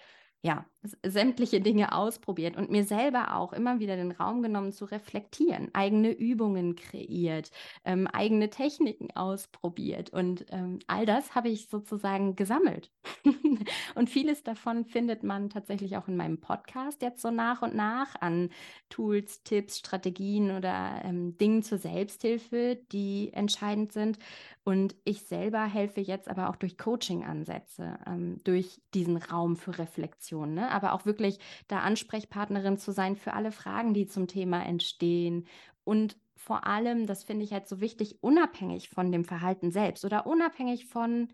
ja, 0.42 0.66
sämtliche 1.04 1.62
Dinge 1.62 1.94
ausprobiert 1.94 2.58
und 2.58 2.70
mir 2.70 2.84
selber 2.84 3.36
auch 3.36 3.54
immer 3.54 3.80
wieder 3.80 3.96
den 3.96 4.12
Raum 4.12 4.42
genommen 4.42 4.72
zu 4.72 4.86
reflektieren, 4.86 5.70
eigene 5.74 6.12
Übungen 6.12 6.76
kreiert, 6.76 7.52
ähm, 7.86 8.08
eigene 8.08 8.50
Techniken 8.50 9.10
ausprobiert 9.16 10.12
und 10.12 10.46
ähm, 10.52 10.80
all 10.88 11.06
das 11.06 11.36
habe 11.36 11.50
ich 11.50 11.68
sozusagen 11.68 12.36
gesammelt. 12.36 12.92
und 13.96 14.10
vieles 14.10 14.44
davon 14.44 14.86
findet 14.86 15.24
man 15.24 15.50
tatsächlich 15.50 15.98
auch 15.98 16.08
in 16.08 16.18
meinem 16.18 16.40
Podcast 16.40 17.02
jetzt 17.02 17.22
so 17.22 17.32
nach 17.32 17.62
und 17.62 17.76
nach 17.76 18.16
an 18.22 18.50
Tools, 18.90 19.44
Tipps, 19.44 19.78
Strategien 19.80 20.52
oder 20.52 21.02
ähm, 21.04 21.38
Dingen 21.38 21.64
zur 21.64 21.78
Selbsthilfe, 21.78 22.80
die 22.92 23.32
entscheidend 23.34 23.92
sind. 23.92 24.18
Und 24.64 24.96
ich 25.06 25.22
selber 25.22 25.64
helfe 25.64 26.02
jetzt 26.02 26.28
aber 26.28 26.50
auch 26.50 26.58
durch 26.58 26.78
Coaching-Ansätze, 26.78 28.00
ähm, 28.06 28.38
durch 28.44 28.82
diesen 28.94 29.16
Raum 29.16 29.56
für 29.56 29.78
Reflexion, 29.78 30.54
ne? 30.54 30.70
Aber 30.78 30.94
auch 30.94 31.06
wirklich 31.06 31.40
da 31.68 31.80
Ansprechpartnerin 31.80 32.78
zu 32.78 32.92
sein 32.92 33.18
für 33.18 33.34
alle 33.34 33.52
Fragen, 33.52 33.94
die 33.94 34.08
zum 34.08 34.28
Thema 34.28 34.64
entstehen. 34.66 35.46
Und 35.84 36.18
vor 36.38 36.66
allem, 36.66 37.08
das 37.08 37.24
finde 37.26 37.44
ich 37.44 37.52
halt 37.52 37.68
so 37.68 37.82
wichtig, 37.82 38.20
unabhängig 38.22 38.90
von 38.90 39.12
dem 39.12 39.26
Verhalten 39.26 39.72
selbst 39.72 40.06
oder 40.06 40.26
unabhängig 40.26 40.86
von 40.86 41.34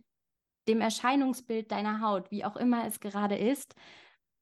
dem 0.67 0.81
Erscheinungsbild 0.81 1.71
deiner 1.71 2.01
Haut, 2.01 2.31
wie 2.31 2.45
auch 2.45 2.55
immer 2.55 2.88
es 2.88 3.00
gerade 3.00 3.38
ist, 3.38 3.75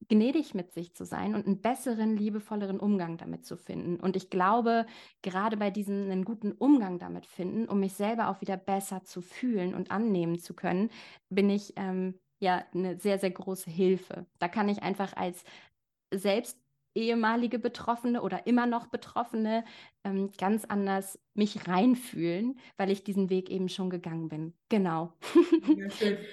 gnädig 0.07 0.53
mit 0.53 0.71
sich 0.71 0.93
zu 0.95 1.05
sein 1.05 1.35
und 1.35 1.45
einen 1.45 1.61
besseren, 1.61 2.17
liebevolleren 2.17 2.79
Umgang 2.79 3.17
damit 3.17 3.45
zu 3.45 3.57
finden. 3.57 3.99
Und 3.99 4.15
ich 4.15 4.29
glaube, 4.29 4.85
gerade 5.21 5.57
bei 5.57 5.69
diesem 5.69 6.09
einen 6.09 6.25
guten 6.25 6.51
Umgang 6.53 6.99
damit 6.99 7.25
finden, 7.25 7.67
um 7.67 7.79
mich 7.79 7.93
selber 7.93 8.29
auch 8.29 8.41
wieder 8.41 8.57
besser 8.57 9.03
zu 9.03 9.21
fühlen 9.21 9.75
und 9.75 9.91
annehmen 9.91 10.39
zu 10.39 10.53
können, 10.55 10.89
bin 11.29 11.49
ich 11.49 11.73
ähm, 11.75 12.19
ja 12.41 12.65
eine 12.73 12.99
sehr, 12.99 13.19
sehr 13.19 13.31
große 13.31 13.69
Hilfe. 13.71 14.25
Da 14.39 14.47
kann 14.49 14.69
ich 14.69 14.83
einfach 14.83 15.13
als 15.15 15.43
selbst 16.13 16.57
ehemalige 16.93 17.59
Betroffene 17.59 18.21
oder 18.21 18.45
immer 18.47 18.65
noch 18.65 18.87
Betroffene 18.87 19.63
ähm, 20.03 20.31
ganz 20.37 20.65
anders 20.65 21.19
mich 21.33 21.67
reinfühlen, 21.67 22.59
weil 22.77 22.91
ich 22.91 23.03
diesen 23.03 23.29
Weg 23.29 23.49
eben 23.49 23.69
schon 23.69 23.89
gegangen 23.89 24.29
bin. 24.29 24.53
Genau. 24.69 25.13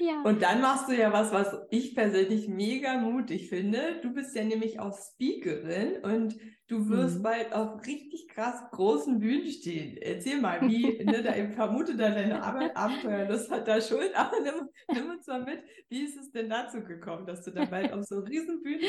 Ja. 0.00 0.22
Und 0.24 0.42
dann 0.42 0.60
machst 0.60 0.88
du 0.88 0.96
ja 0.96 1.12
was, 1.12 1.32
was 1.32 1.56
ich 1.70 1.94
persönlich 1.94 2.48
mega 2.48 2.98
mutig 2.98 3.48
finde. 3.48 4.00
Du 4.02 4.12
bist 4.12 4.34
ja 4.34 4.44
nämlich 4.44 4.80
auch 4.80 4.96
Speakerin 4.96 6.02
und 6.02 6.36
du 6.66 6.88
wirst 6.88 7.18
mhm. 7.18 7.22
bald 7.22 7.52
auf 7.52 7.86
richtig 7.86 8.28
krass 8.28 8.62
großen 8.72 9.18
Bühnen 9.18 9.46
stehen. 9.46 9.96
Erzähl 9.98 10.40
mal, 10.40 10.60
wie, 10.62 11.02
ne, 11.04 11.22
da, 11.22 11.34
ich 11.36 11.54
vermute 11.54 11.96
da 11.96 12.10
deine 12.10 12.42
Abenteuerlust 12.42 13.50
hat 13.50 13.68
da 13.68 13.80
Schuld, 13.80 14.10
aber 14.14 14.40
nimm, 14.40 14.68
nimm, 14.92 15.10
uns 15.10 15.26
mal 15.26 15.44
mit, 15.44 15.62
wie 15.88 16.02
ist 16.02 16.16
es 16.16 16.30
denn 16.30 16.48
dazu 16.48 16.82
gekommen, 16.82 17.26
dass 17.26 17.42
du 17.44 17.50
dann 17.50 17.70
bald 17.70 17.92
auf 17.92 18.04
so 18.04 18.20
riesen 18.20 18.62
Bühnen 18.62 18.82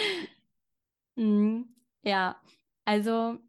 Mhm. 1.20 1.76
Ja, 2.04 2.38
also 2.86 3.40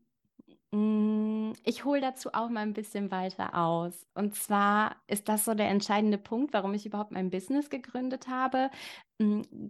mm, 0.73 1.53
ich 1.65 1.85
hole 1.85 2.01
dazu 2.03 2.31
auch 2.35 2.51
mal 2.51 2.61
ein 2.63 2.75
bisschen 2.75 3.11
weiter 3.11 3.57
aus. 3.57 4.07
Und 4.15 4.35
zwar 4.37 4.97
ist 5.09 5.29
das 5.29 5.45
so 5.47 5.55
der 5.55 5.69
entscheidende 5.71 6.19
Punkt, 6.19 6.55
warum 6.55 6.75
ich 6.75 6.87
überhaupt 6.87 7.13
mein 7.13 7.31
Business 7.31 7.71
gegründet 7.71 8.29
habe. 8.29 8.71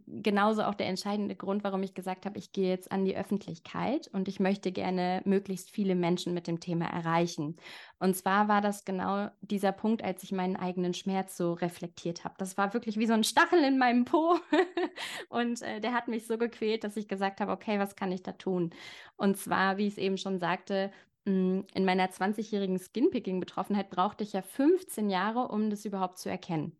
Genauso 0.07 0.62
auch 0.62 0.75
der 0.75 0.87
entscheidende 0.87 1.35
Grund, 1.35 1.64
warum 1.64 1.83
ich 1.83 1.95
gesagt 1.95 2.25
habe, 2.25 2.38
ich 2.38 2.52
gehe 2.52 2.69
jetzt 2.69 2.92
an 2.92 3.04
die 3.04 3.16
Öffentlichkeit 3.16 4.09
und 4.12 4.28
ich 4.28 4.38
möchte 4.38 4.71
gerne 4.71 5.23
möglichst 5.25 5.73
viele 5.73 5.97
Menschen 5.97 6.35
mit 6.35 6.47
dem 6.47 6.61
Thema 6.61 6.85
erreichen. 6.85 7.57
Und 7.99 8.14
zwar 8.14 8.47
war 8.47 8.61
das 8.61 8.85
genau 8.85 9.28
dieser 9.40 9.73
Punkt, 9.73 10.04
als 10.04 10.23
ich 10.23 10.30
meinen 10.30 10.54
eigenen 10.54 10.95
Schmerz 10.95 11.37
so 11.37 11.54
reflektiert 11.54 12.23
habe. 12.23 12.37
Das 12.38 12.57
war 12.59 12.75
wirklich 12.75 12.97
wie 12.97 13.09
so 13.09 13.12
ein 13.12 13.25
Stachel 13.25 13.64
in 13.64 13.76
meinem 13.76 14.04
Po 14.04 14.38
und 15.30 15.62
äh, 15.62 15.80
der 15.80 15.95
hat 15.95 16.07
mich 16.07 16.28
so 16.28 16.38
gequält, 16.38 16.85
dass 16.85 16.97
ich 16.97 17.09
gesagt 17.09 17.40
habe, 17.40 17.50
okay, 17.50 17.80
was 17.80 17.97
kann 17.97 18.12
ich 18.12 18.23
da 18.23 18.30
tun? 18.30 18.71
Und 19.16 19.37
zwar, 19.37 19.78
wie 19.78 19.88
ich 19.88 19.95
es 19.95 19.99
eben 19.99 20.16
schon 20.16 20.38
sagte, 20.38 20.92
in 21.25 21.66
meiner 21.75 22.09
20-jährigen 22.09 22.78
Skinpicking-Betroffenheit 22.78 23.90
brauchte 23.90 24.23
ich 24.23 24.33
ja 24.33 24.42
15 24.42 25.11
Jahre, 25.11 25.49
um 25.49 25.71
das 25.71 25.85
überhaupt 25.85 26.19
zu 26.19 26.30
erkennen. 26.30 26.76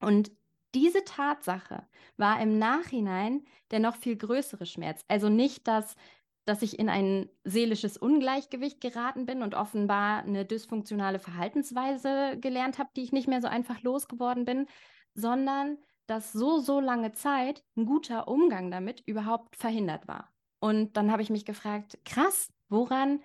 Und 0.00 0.32
diese 0.76 1.04
Tatsache 1.04 1.88
war 2.18 2.38
im 2.40 2.58
Nachhinein 2.58 3.46
der 3.70 3.80
noch 3.80 3.96
viel 3.96 4.14
größere 4.14 4.66
Schmerz. 4.66 5.02
Also 5.08 5.30
nicht, 5.30 5.66
dass, 5.66 5.96
dass 6.44 6.60
ich 6.60 6.78
in 6.78 6.90
ein 6.90 7.30
seelisches 7.44 7.96
Ungleichgewicht 7.96 8.82
geraten 8.82 9.24
bin 9.24 9.42
und 9.42 9.54
offenbar 9.54 10.22
eine 10.22 10.44
dysfunktionale 10.44 11.18
Verhaltensweise 11.18 12.38
gelernt 12.38 12.78
habe, 12.78 12.90
die 12.94 13.02
ich 13.02 13.12
nicht 13.12 13.26
mehr 13.26 13.40
so 13.40 13.48
einfach 13.48 13.82
losgeworden 13.82 14.44
bin, 14.44 14.66
sondern 15.14 15.78
dass 16.06 16.32
so, 16.32 16.58
so 16.58 16.78
lange 16.78 17.12
Zeit 17.12 17.64
ein 17.74 17.86
guter 17.86 18.28
Umgang 18.28 18.70
damit 18.70 19.00
überhaupt 19.06 19.56
verhindert 19.56 20.06
war. 20.06 20.30
Und 20.60 20.98
dann 20.98 21.10
habe 21.10 21.22
ich 21.22 21.30
mich 21.30 21.46
gefragt, 21.46 21.98
krass, 22.04 22.52
woran 22.68 23.22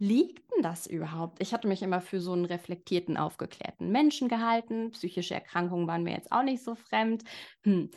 liegt 0.00 0.50
denn 0.50 0.62
das 0.62 0.86
überhaupt? 0.86 1.40
Ich 1.40 1.52
hatte 1.52 1.68
mich 1.68 1.82
immer 1.82 2.00
für 2.00 2.20
so 2.20 2.32
einen 2.32 2.46
reflektierten, 2.46 3.16
aufgeklärten 3.16 3.92
Menschen 3.92 4.28
gehalten. 4.28 4.90
Psychische 4.90 5.34
Erkrankungen 5.34 5.86
waren 5.86 6.02
mir 6.02 6.14
jetzt 6.14 6.32
auch 6.32 6.42
nicht 6.42 6.64
so 6.64 6.74
fremd. 6.74 7.22
Hm. 7.62 7.90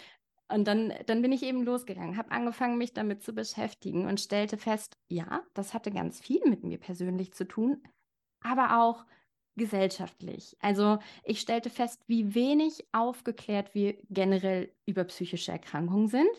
Und 0.49 0.67
dann, 0.67 0.93
dann 1.07 1.21
bin 1.21 1.31
ich 1.31 1.41
eben 1.43 1.63
losgegangen, 1.63 2.17
habe 2.17 2.31
angefangen, 2.31 2.77
mich 2.77 2.93
damit 2.93 3.23
zu 3.23 3.33
beschäftigen 3.33 4.05
und 4.05 4.19
stellte 4.19 4.57
fest, 4.57 4.97
ja, 5.07 5.41
das 5.53 5.73
hatte 5.73 5.89
ganz 5.89 6.19
viel 6.19 6.41
mit 6.45 6.63
mir 6.63 6.77
persönlich 6.77 7.33
zu 7.33 7.47
tun, 7.47 7.81
aber 8.41 8.83
auch 8.83 9.05
gesellschaftlich. 9.55 10.57
Also 10.59 10.99
ich 11.23 11.39
stellte 11.39 11.69
fest, 11.69 12.03
wie 12.07 12.35
wenig 12.35 12.85
aufgeklärt 12.91 13.73
wir 13.73 13.97
generell 14.09 14.75
über 14.85 15.05
psychische 15.05 15.53
Erkrankungen 15.53 16.07
sind. 16.07 16.29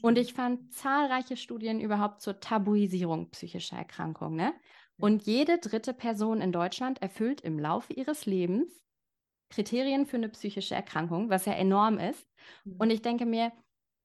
Und 0.00 0.16
ich 0.18 0.34
fand 0.34 0.72
zahlreiche 0.72 1.36
Studien 1.36 1.80
überhaupt 1.80 2.22
zur 2.22 2.40
Tabuisierung 2.40 3.30
psychischer 3.30 3.76
Erkrankungen. 3.76 4.36
Ne? 4.36 4.54
Und 5.02 5.24
jede 5.24 5.58
dritte 5.58 5.92
Person 5.92 6.40
in 6.40 6.52
Deutschland 6.52 7.02
erfüllt 7.02 7.40
im 7.40 7.58
Laufe 7.58 7.92
ihres 7.92 8.24
Lebens 8.24 8.84
Kriterien 9.50 10.06
für 10.06 10.16
eine 10.16 10.28
psychische 10.28 10.76
Erkrankung, 10.76 11.28
was 11.28 11.44
ja 11.44 11.54
enorm 11.54 11.98
ist. 11.98 12.30
Mhm. 12.64 12.76
Und 12.78 12.90
ich 12.90 13.02
denke 13.02 13.26
mir, 13.26 13.50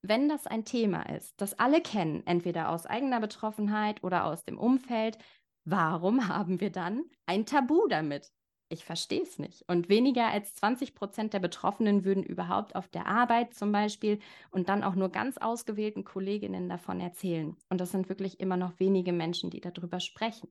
wenn 0.02 0.28
das 0.28 0.48
ein 0.48 0.66
Thema 0.66 1.04
ist, 1.04 1.40
das 1.40 1.58
alle 1.60 1.82
kennen, 1.82 2.26
entweder 2.26 2.70
aus 2.70 2.88
eigener 2.88 3.20
Betroffenheit 3.20 4.04
oder 4.04 4.26
aus 4.26 4.44
dem 4.44 4.58
Umfeld, 4.58 5.20
warum 5.66 6.28
haben 6.28 6.60
wir 6.62 6.72
dann 6.72 7.04
ein 7.28 7.46
Tabu 7.46 7.88
damit? 7.88 8.32
Ich 8.70 8.84
verstehe 8.84 9.22
es 9.22 9.38
nicht. 9.38 9.70
Und 9.70 9.90
weniger 9.90 10.28
als 10.30 10.56
20 10.56 10.96
Prozent 10.96 11.32
der 11.32 11.40
Betroffenen 11.40 12.06
würden 12.06 12.24
überhaupt 12.24 12.76
auf 12.76 12.88
der 12.88 13.06
Arbeit 13.06 13.54
zum 13.54 13.72
Beispiel 13.72 14.20
und 14.50 14.68
dann 14.68 14.84
auch 14.84 14.96
nur 14.96 15.10
ganz 15.10 15.38
ausgewählten 15.38 16.04
Kolleginnen 16.04 16.68
davon 16.68 17.00
erzählen. 17.00 17.56
Und 17.70 17.80
das 17.80 17.92
sind 17.92 18.10
wirklich 18.10 18.40
immer 18.40 18.58
noch 18.58 18.80
wenige 18.80 19.14
Menschen, 19.14 19.52
die 19.52 19.62
darüber 19.62 20.00
sprechen. 20.00 20.50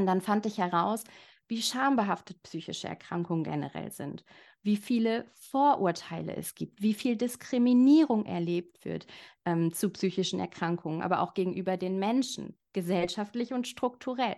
Und 0.00 0.06
dann 0.06 0.22
fand 0.22 0.46
ich 0.46 0.56
heraus, 0.56 1.04
wie 1.46 1.60
schambehaftet 1.60 2.42
psychische 2.42 2.88
Erkrankungen 2.88 3.44
generell 3.44 3.90
sind, 3.90 4.24
wie 4.62 4.78
viele 4.78 5.26
Vorurteile 5.34 6.34
es 6.36 6.54
gibt, 6.54 6.80
wie 6.80 6.94
viel 6.94 7.16
Diskriminierung 7.16 8.24
erlebt 8.24 8.86
wird 8.86 9.06
ähm, 9.44 9.74
zu 9.74 9.90
psychischen 9.90 10.40
Erkrankungen, 10.40 11.02
aber 11.02 11.20
auch 11.20 11.34
gegenüber 11.34 11.76
den 11.76 11.98
Menschen, 11.98 12.58
gesellschaftlich 12.72 13.52
und 13.52 13.68
strukturell. 13.68 14.36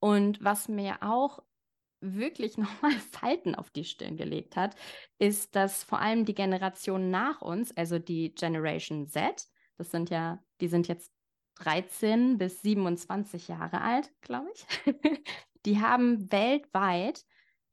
Und 0.00 0.44
was 0.44 0.68
mir 0.68 0.98
auch 1.00 1.42
wirklich 2.00 2.58
nochmal 2.58 2.92
Falten 3.10 3.54
auf 3.54 3.70
die 3.70 3.84
Stirn 3.84 4.18
gelegt 4.18 4.54
hat, 4.54 4.74
ist, 5.18 5.56
dass 5.56 5.82
vor 5.82 6.00
allem 6.00 6.26
die 6.26 6.34
Generation 6.34 7.10
nach 7.10 7.40
uns, 7.40 7.74
also 7.74 7.98
die 7.98 8.34
Generation 8.34 9.06
Z, 9.08 9.46
das 9.78 9.90
sind 9.90 10.10
ja, 10.10 10.44
die 10.60 10.68
sind 10.68 10.88
jetzt 10.88 11.10
13 11.60 12.38
bis 12.38 12.62
27 12.62 13.48
Jahre 13.48 13.80
alt, 13.80 14.12
glaube 14.20 14.50
ich, 14.54 14.66
die 15.66 15.80
haben 15.80 16.30
weltweit 16.32 17.24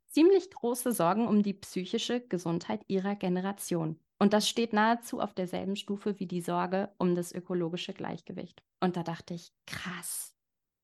ziemlich 0.09 0.51
große 0.51 0.91
Sorgen 0.91 1.27
um 1.27 1.43
die 1.43 1.53
psychische 1.53 2.21
Gesundheit 2.21 2.83
ihrer 2.87 3.15
Generation. 3.15 3.99
Und 4.19 4.33
das 4.33 4.49
steht 4.49 4.73
nahezu 4.73 5.19
auf 5.19 5.33
derselben 5.33 5.75
Stufe 5.75 6.19
wie 6.19 6.25
die 6.25 6.41
Sorge 6.41 6.91
um 6.97 7.15
das 7.15 7.31
ökologische 7.31 7.93
Gleichgewicht. 7.93 8.63
Und 8.79 8.97
da 8.97 9.03
dachte 9.03 9.33
ich, 9.33 9.53
krass. 9.65 10.33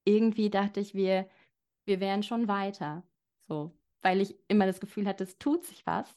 Irgendwie 0.05 0.50
dachte 0.50 0.79
ich, 0.79 0.93
wir, 0.93 1.27
wir 1.86 2.00
wären 2.00 2.24
schon 2.24 2.48
weiter. 2.48 3.03
So, 3.48 3.72
weil 4.01 4.22
ich 4.22 4.36
immer 4.48 4.65
das 4.65 4.79
Gefühl 4.79 5.07
hatte, 5.07 5.24
es 5.24 5.38
tut 5.39 5.65
sich 5.65 5.86
was. 5.86 6.15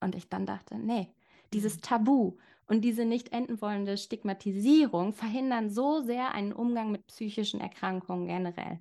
Und 0.00 0.14
ich 0.14 0.28
dann 0.28 0.46
dachte, 0.46 0.78
nee, 0.78 1.12
dieses 1.52 1.76
mhm. 1.76 1.82
Tabu 1.82 2.38
und 2.68 2.82
diese 2.82 3.04
nicht 3.04 3.32
enden 3.32 3.60
wollende 3.60 3.96
Stigmatisierung 3.96 5.12
verhindern 5.14 5.70
so 5.70 6.02
sehr 6.02 6.32
einen 6.32 6.52
Umgang 6.52 6.92
mit 6.92 7.06
psychischen 7.06 7.60
Erkrankungen 7.60 8.28
generell. 8.28 8.80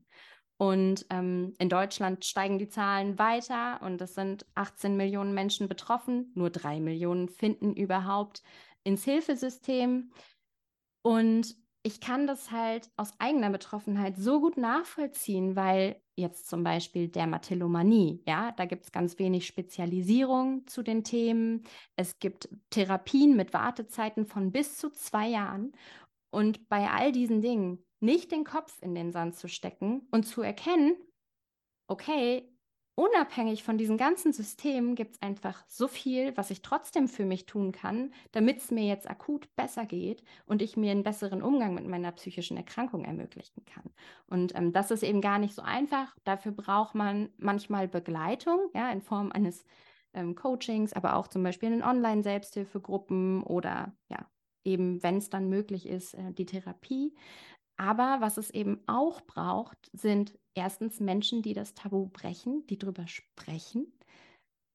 Und 0.58 1.06
ähm, 1.10 1.54
in 1.60 1.70
Deutschland 1.70 2.26
steigen 2.26 2.58
die 2.58 2.68
Zahlen 2.68 3.18
weiter 3.18 3.82
und 3.82 4.02
es 4.02 4.16
sind 4.16 4.46
18 4.56 4.98
Millionen 4.98 5.34
Menschen 5.34 5.68
betroffen. 5.68 6.32
Nur 6.36 6.50
drei 6.50 6.80
Millionen 6.80 7.30
finden 7.30 7.76
überhaupt 7.76 8.44
ins 8.84 9.04
Hilfesystem. 9.04 10.12
Und 11.04 11.56
ich 11.88 12.02
kann 12.02 12.28
das 12.28 12.52
halt 12.52 12.92
aus 12.98 13.14
eigener 13.18 13.50
Betroffenheit 13.50 14.18
so 14.18 14.42
gut 14.42 14.58
nachvollziehen, 14.58 15.56
weil 15.56 16.02
jetzt 16.18 16.50
zum 16.50 16.62
Beispiel 16.62 17.08
Dermatillomanie, 17.08 18.22
ja, 18.28 18.52
da 18.52 18.66
gibt 18.66 18.84
es 18.84 18.92
ganz 18.92 19.18
wenig 19.20 19.48
Spezialisierung 19.48 20.68
zu 20.68 20.84
den 20.84 21.06
Themen. 21.06 21.64
Es 21.96 22.20
gibt 22.20 22.50
Therapien 22.72 23.38
mit 23.38 23.54
Wartezeiten 23.54 24.26
von 24.26 24.52
bis 24.52 24.78
zu 24.78 24.90
zwei 24.90 25.30
Jahren. 25.30 25.72
Und 26.30 26.68
bei 26.68 26.90
all 26.90 27.14
diesen 27.14 27.42
Dingen 27.42 27.86
nicht 28.02 28.34
den 28.34 28.44
Kopf 28.44 28.82
in 28.82 28.94
den 28.94 29.14
Sand 29.14 29.38
zu 29.38 29.48
stecken 29.48 30.10
und 30.12 30.24
zu 30.24 30.42
erkennen, 30.42 30.94
okay, 31.88 32.54
unabhängig 32.98 33.64
von 33.64 33.78
diesen 33.78 33.96
ganzen 33.96 34.34
Systemen 34.34 34.96
gibt 34.96 35.16
es 35.16 35.22
einfach 35.22 35.64
so 35.68 35.88
viel, 35.88 36.36
was 36.36 36.50
ich 36.50 36.64
trotzdem 36.64 37.08
für 37.08 37.26
mich 37.26 37.46
tun 37.46 37.72
kann, 37.72 38.12
damit 38.32 38.58
es 38.58 38.72
mir 38.72 38.86
jetzt 38.86 39.08
akut 39.08 39.56
besser 39.56 39.86
geht 39.86 40.24
und 40.48 40.64
ich 40.64 40.78
mir 40.78 40.92
einen 40.92 41.04
besseren 41.04 41.44
Umgang 41.44 41.76
mit 41.76 41.86
meiner 41.86 42.12
psychischen 42.14 42.58
Erkrankung 42.58 43.06
ermöglichen 43.06 43.64
kann. 43.66 43.92
Und 44.26 44.56
ähm, 44.56 44.74
das 44.74 44.90
ist 44.90 45.04
eben 45.04 45.22
gar 45.22 45.38
nicht 45.38 45.54
so 45.54 45.62
einfach. 45.62 46.18
Dafür 46.24 46.52
braucht 46.52 46.96
man 46.96 47.30
manchmal 47.38 47.88
Begleitung, 47.88 48.72
ja, 48.74 48.92
in 48.92 49.02
Form 49.02 49.32
eines 49.32 49.64
ähm, 50.16 50.34
Coachings, 50.34 50.92
aber 50.92 51.18
auch 51.18 51.28
zum 51.28 51.44
Beispiel 51.44 51.72
in 51.72 51.84
Online-Selbsthilfegruppen 51.84 53.44
oder 53.44 53.94
ja, 54.10 54.26
eben, 54.64 55.02
wenn 55.04 55.18
es 55.18 55.30
dann 55.30 55.50
möglich 55.50 55.88
ist, 55.88 56.16
äh, 56.16 56.34
die 56.34 56.48
Therapie. 56.48 57.14
Aber 57.78 58.18
was 58.20 58.38
es 58.38 58.50
eben 58.50 58.82
auch 58.88 59.22
braucht, 59.22 59.78
sind 59.94 60.38
erstens 60.56 61.00
Menschen, 61.00 61.42
die 61.42 61.54
das 61.54 61.76
Tabu 61.76 62.08
brechen, 62.08 62.66
die 62.68 62.78
darüber 62.78 63.08
sprechen. 63.08 63.94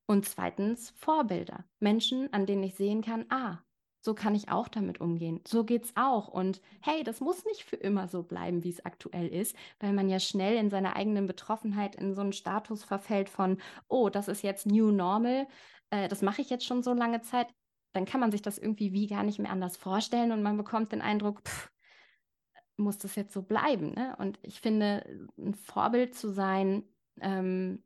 Und 0.06 0.26
zweitens 0.28 0.90
Vorbilder. 0.90 1.64
Menschen, 1.80 2.32
an 2.32 2.46
denen 2.46 2.62
ich 2.62 2.74
sehen 2.74 3.02
kann, 3.02 3.26
ah, 3.28 3.58
so 4.04 4.14
kann 4.14 4.34
ich 4.34 4.50
auch 4.50 4.68
damit 4.68 5.00
umgehen. 5.00 5.40
So 5.46 5.64
geht's 5.64 5.92
auch. 5.94 6.28
Und 6.28 6.60
hey, 6.80 7.04
das 7.04 7.20
muss 7.20 7.44
nicht 7.44 7.64
für 7.64 7.76
immer 7.76 8.08
so 8.08 8.22
bleiben, 8.22 8.64
wie 8.64 8.70
es 8.70 8.84
aktuell 8.84 9.28
ist, 9.28 9.56
weil 9.78 9.92
man 9.92 10.08
ja 10.08 10.18
schnell 10.18 10.56
in 10.56 10.70
seiner 10.70 10.96
eigenen 10.96 11.26
Betroffenheit 11.26 11.94
in 11.94 12.14
so 12.14 12.20
einen 12.20 12.32
Status 12.32 12.82
verfällt 12.82 13.28
von, 13.28 13.58
oh, 13.88 14.08
das 14.08 14.28
ist 14.28 14.42
jetzt 14.42 14.66
New 14.66 14.90
Normal, 14.90 15.46
äh, 15.90 16.08
das 16.08 16.22
mache 16.22 16.42
ich 16.42 16.50
jetzt 16.50 16.66
schon 16.66 16.82
so 16.82 16.92
lange 16.94 17.22
Zeit. 17.22 17.48
Dann 17.92 18.04
kann 18.04 18.20
man 18.20 18.32
sich 18.32 18.42
das 18.42 18.58
irgendwie 18.58 18.92
wie 18.92 19.06
gar 19.06 19.22
nicht 19.22 19.38
mehr 19.38 19.52
anders 19.52 19.76
vorstellen 19.76 20.32
und 20.32 20.42
man 20.42 20.56
bekommt 20.56 20.92
den 20.92 21.02
Eindruck, 21.02 21.42
pff, 21.46 21.71
muss 22.76 22.98
das 22.98 23.16
jetzt 23.16 23.32
so 23.32 23.42
bleiben? 23.42 23.92
Ne? 23.94 24.16
Und 24.18 24.38
ich 24.42 24.60
finde, 24.60 25.04
ein 25.38 25.54
Vorbild 25.54 26.14
zu 26.14 26.30
sein, 26.30 26.84
ähm, 27.20 27.82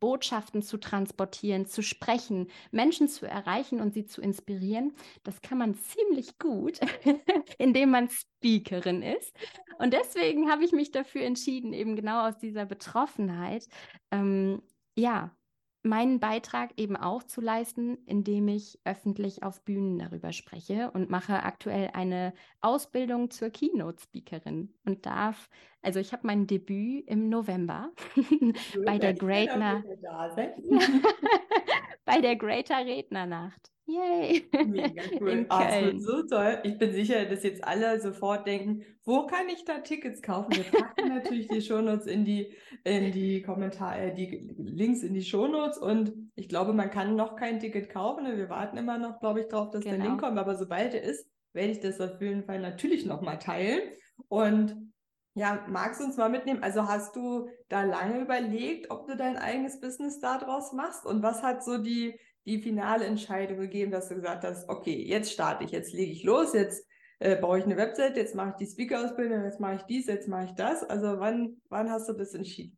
Botschaften 0.00 0.62
zu 0.62 0.78
transportieren, 0.78 1.66
zu 1.66 1.82
sprechen, 1.82 2.48
Menschen 2.70 3.08
zu 3.08 3.26
erreichen 3.26 3.80
und 3.80 3.94
sie 3.94 4.04
zu 4.04 4.20
inspirieren, 4.20 4.92
das 5.22 5.40
kann 5.40 5.58
man 5.58 5.74
ziemlich 5.74 6.38
gut, 6.38 6.78
indem 7.58 7.90
man 7.90 8.08
Speakerin 8.08 9.02
ist. 9.02 9.34
Und 9.78 9.94
deswegen 9.94 10.50
habe 10.50 10.64
ich 10.64 10.72
mich 10.72 10.90
dafür 10.90 11.22
entschieden, 11.22 11.72
eben 11.72 11.96
genau 11.96 12.28
aus 12.28 12.38
dieser 12.38 12.66
Betroffenheit, 12.66 13.66
ähm, 14.10 14.62
ja, 14.94 15.34
meinen 15.82 16.20
Beitrag 16.20 16.70
eben 16.76 16.96
auch 16.96 17.22
zu 17.24 17.40
leisten, 17.40 17.98
indem 18.06 18.48
ich 18.48 18.78
öffentlich 18.84 19.42
auf 19.42 19.62
Bühnen 19.64 19.98
darüber 19.98 20.32
spreche 20.32 20.90
und 20.92 21.10
mache 21.10 21.42
aktuell 21.42 21.90
eine 21.92 22.32
Ausbildung 22.60 23.30
zur 23.30 23.50
Keynote-Speakerin 23.50 24.72
und 24.84 25.06
darf, 25.06 25.48
also 25.82 25.98
ich 25.98 26.12
habe 26.12 26.26
mein 26.26 26.46
Debüt 26.46 27.08
im 27.08 27.28
November 27.28 27.90
bei 28.84 28.98
der 28.98 29.14
Greater 29.14 29.82
bei 32.04 32.20
der 32.20 32.36
Greater 32.36 32.84
Rednernacht. 32.84 33.72
Yay! 33.86 34.48
Mega 34.66 35.02
cool. 35.20 35.28
In 35.28 35.46
oh, 35.50 35.98
so 35.98 36.22
toll. 36.22 36.58
Ich 36.62 36.78
bin 36.78 36.92
sicher, 36.92 37.24
dass 37.26 37.42
jetzt 37.42 37.64
alle 37.64 38.00
sofort 38.00 38.46
denken, 38.46 38.84
wo 39.04 39.26
kann 39.26 39.48
ich 39.48 39.64
da 39.64 39.78
Tickets 39.78 40.22
kaufen? 40.22 40.54
Wir 40.54 40.64
packen 40.64 41.08
natürlich 41.08 41.48
die 41.48 41.60
Shownotes 41.60 42.06
in 42.06 42.24
die, 42.24 42.54
in 42.84 43.10
die 43.10 43.42
Kommentare, 43.42 44.14
die 44.14 44.54
Links 44.56 45.02
in 45.02 45.14
die 45.14 45.24
Shownotes 45.24 45.78
und 45.78 46.12
ich 46.36 46.48
glaube, 46.48 46.72
man 46.72 46.90
kann 46.90 47.16
noch 47.16 47.36
kein 47.36 47.58
Ticket 47.58 47.90
kaufen. 47.90 48.24
Wir 48.24 48.48
warten 48.48 48.76
immer 48.76 48.98
noch, 48.98 49.18
glaube 49.18 49.40
ich, 49.40 49.48
darauf, 49.48 49.70
dass 49.70 49.82
genau. 49.82 49.96
der 49.96 50.06
Link 50.06 50.20
kommt. 50.20 50.38
Aber 50.38 50.54
sobald 50.54 50.94
er 50.94 51.02
ist, 51.02 51.28
werde 51.52 51.72
ich 51.72 51.80
das 51.80 52.00
auf 52.00 52.20
jeden 52.20 52.44
Fall 52.44 52.60
natürlich 52.60 53.04
nochmal 53.04 53.38
teilen. 53.38 53.80
Und 54.28 54.91
ja, 55.34 55.64
magst 55.68 56.00
du 56.00 56.04
uns 56.04 56.16
mal 56.16 56.28
mitnehmen? 56.28 56.62
Also 56.62 56.86
hast 56.86 57.16
du 57.16 57.48
da 57.68 57.84
lange 57.84 58.20
überlegt, 58.20 58.90
ob 58.90 59.06
du 59.06 59.16
dein 59.16 59.36
eigenes 59.36 59.80
Business 59.80 60.20
daraus 60.20 60.72
machst? 60.72 61.06
Und 61.06 61.22
was 61.22 61.42
hat 61.42 61.64
so 61.64 61.78
die, 61.78 62.18
die 62.44 62.60
finale 62.60 63.06
Entscheidung 63.06 63.58
gegeben, 63.58 63.92
dass 63.92 64.08
du 64.08 64.16
gesagt 64.16 64.44
hast, 64.44 64.68
okay, 64.68 65.02
jetzt 65.02 65.32
starte 65.32 65.64
ich, 65.64 65.70
jetzt 65.70 65.92
lege 65.92 66.12
ich 66.12 66.22
los, 66.22 66.52
jetzt 66.52 66.86
äh, 67.18 67.36
baue 67.36 67.58
ich 67.58 67.64
eine 67.64 67.76
Website, 67.76 68.16
jetzt 68.16 68.34
mache 68.34 68.50
ich 68.50 68.56
die 68.56 68.72
Speaker-Ausbildung, 68.72 69.44
jetzt 69.44 69.60
mache 69.60 69.76
ich 69.76 69.82
dies, 69.82 70.06
jetzt 70.06 70.28
mache 70.28 70.46
ich 70.46 70.52
das. 70.52 70.82
Also 70.82 71.18
wann, 71.18 71.62
wann 71.68 71.90
hast 71.90 72.08
du 72.08 72.12
das 72.12 72.34
entschieden? 72.34 72.76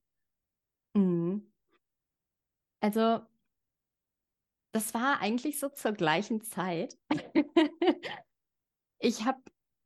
Mhm. 0.95 1.51
Also 2.81 3.21
das 4.73 4.93
war 4.93 5.21
eigentlich 5.21 5.59
so 5.59 5.69
zur 5.69 5.93
gleichen 5.93 6.43
Zeit. 6.43 6.99
ich 8.99 9.25
habe 9.25 9.41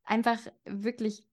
einfach 0.04 0.38
wirklich 0.64 1.27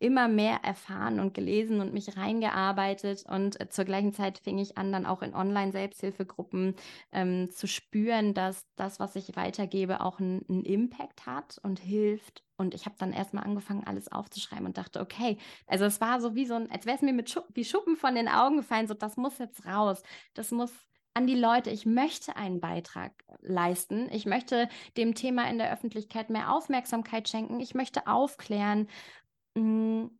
immer 0.00 0.28
mehr 0.28 0.64
erfahren 0.64 1.20
und 1.20 1.34
gelesen 1.34 1.80
und 1.80 1.92
mich 1.92 2.16
reingearbeitet. 2.16 3.24
Und 3.28 3.60
äh, 3.60 3.68
zur 3.68 3.84
gleichen 3.84 4.12
Zeit 4.12 4.38
fing 4.38 4.58
ich 4.58 4.76
an, 4.76 4.90
dann 4.92 5.06
auch 5.06 5.22
in 5.22 5.34
Online-Selbsthilfegruppen 5.34 6.74
ähm, 7.12 7.50
zu 7.50 7.68
spüren, 7.68 8.34
dass 8.34 8.66
das, 8.76 8.98
was 8.98 9.14
ich 9.14 9.36
weitergebe, 9.36 10.00
auch 10.00 10.18
einen 10.18 10.64
Impact 10.64 11.26
hat 11.26 11.60
und 11.62 11.78
hilft. 11.78 12.42
Und 12.56 12.74
ich 12.74 12.86
habe 12.86 12.96
dann 12.98 13.12
erstmal 13.12 13.44
angefangen, 13.44 13.84
alles 13.86 14.10
aufzuschreiben 14.10 14.66
und 14.66 14.78
dachte, 14.78 15.00
okay, 15.00 15.38
also 15.66 15.84
es 15.84 16.00
war 16.00 16.20
so 16.20 16.34
wie 16.34 16.46
so 16.46 16.54
ein, 16.54 16.70
als 16.70 16.86
wäre 16.86 16.96
es 16.96 17.02
mir 17.02 17.12
mit 17.12 17.30
Schupp, 17.30 17.46
wie 17.54 17.64
Schuppen 17.64 17.96
von 17.96 18.14
den 18.14 18.28
Augen 18.28 18.56
gefallen, 18.56 18.88
so 18.88 18.94
das 18.94 19.16
muss 19.16 19.38
jetzt 19.38 19.64
raus. 19.66 20.02
Das 20.34 20.50
muss 20.50 20.72
an 21.14 21.26
die 21.26 21.34
Leute, 21.34 21.70
ich 21.70 21.86
möchte 21.86 22.36
einen 22.36 22.60
Beitrag 22.60 23.12
leisten. 23.40 24.08
Ich 24.12 24.26
möchte 24.26 24.68
dem 24.96 25.14
Thema 25.14 25.48
in 25.50 25.58
der 25.58 25.72
Öffentlichkeit 25.72 26.30
mehr 26.30 26.52
Aufmerksamkeit 26.52 27.28
schenken. 27.28 27.60
Ich 27.60 27.74
möchte 27.74 28.06
aufklären. 28.06 28.88
Hm, 29.60 30.10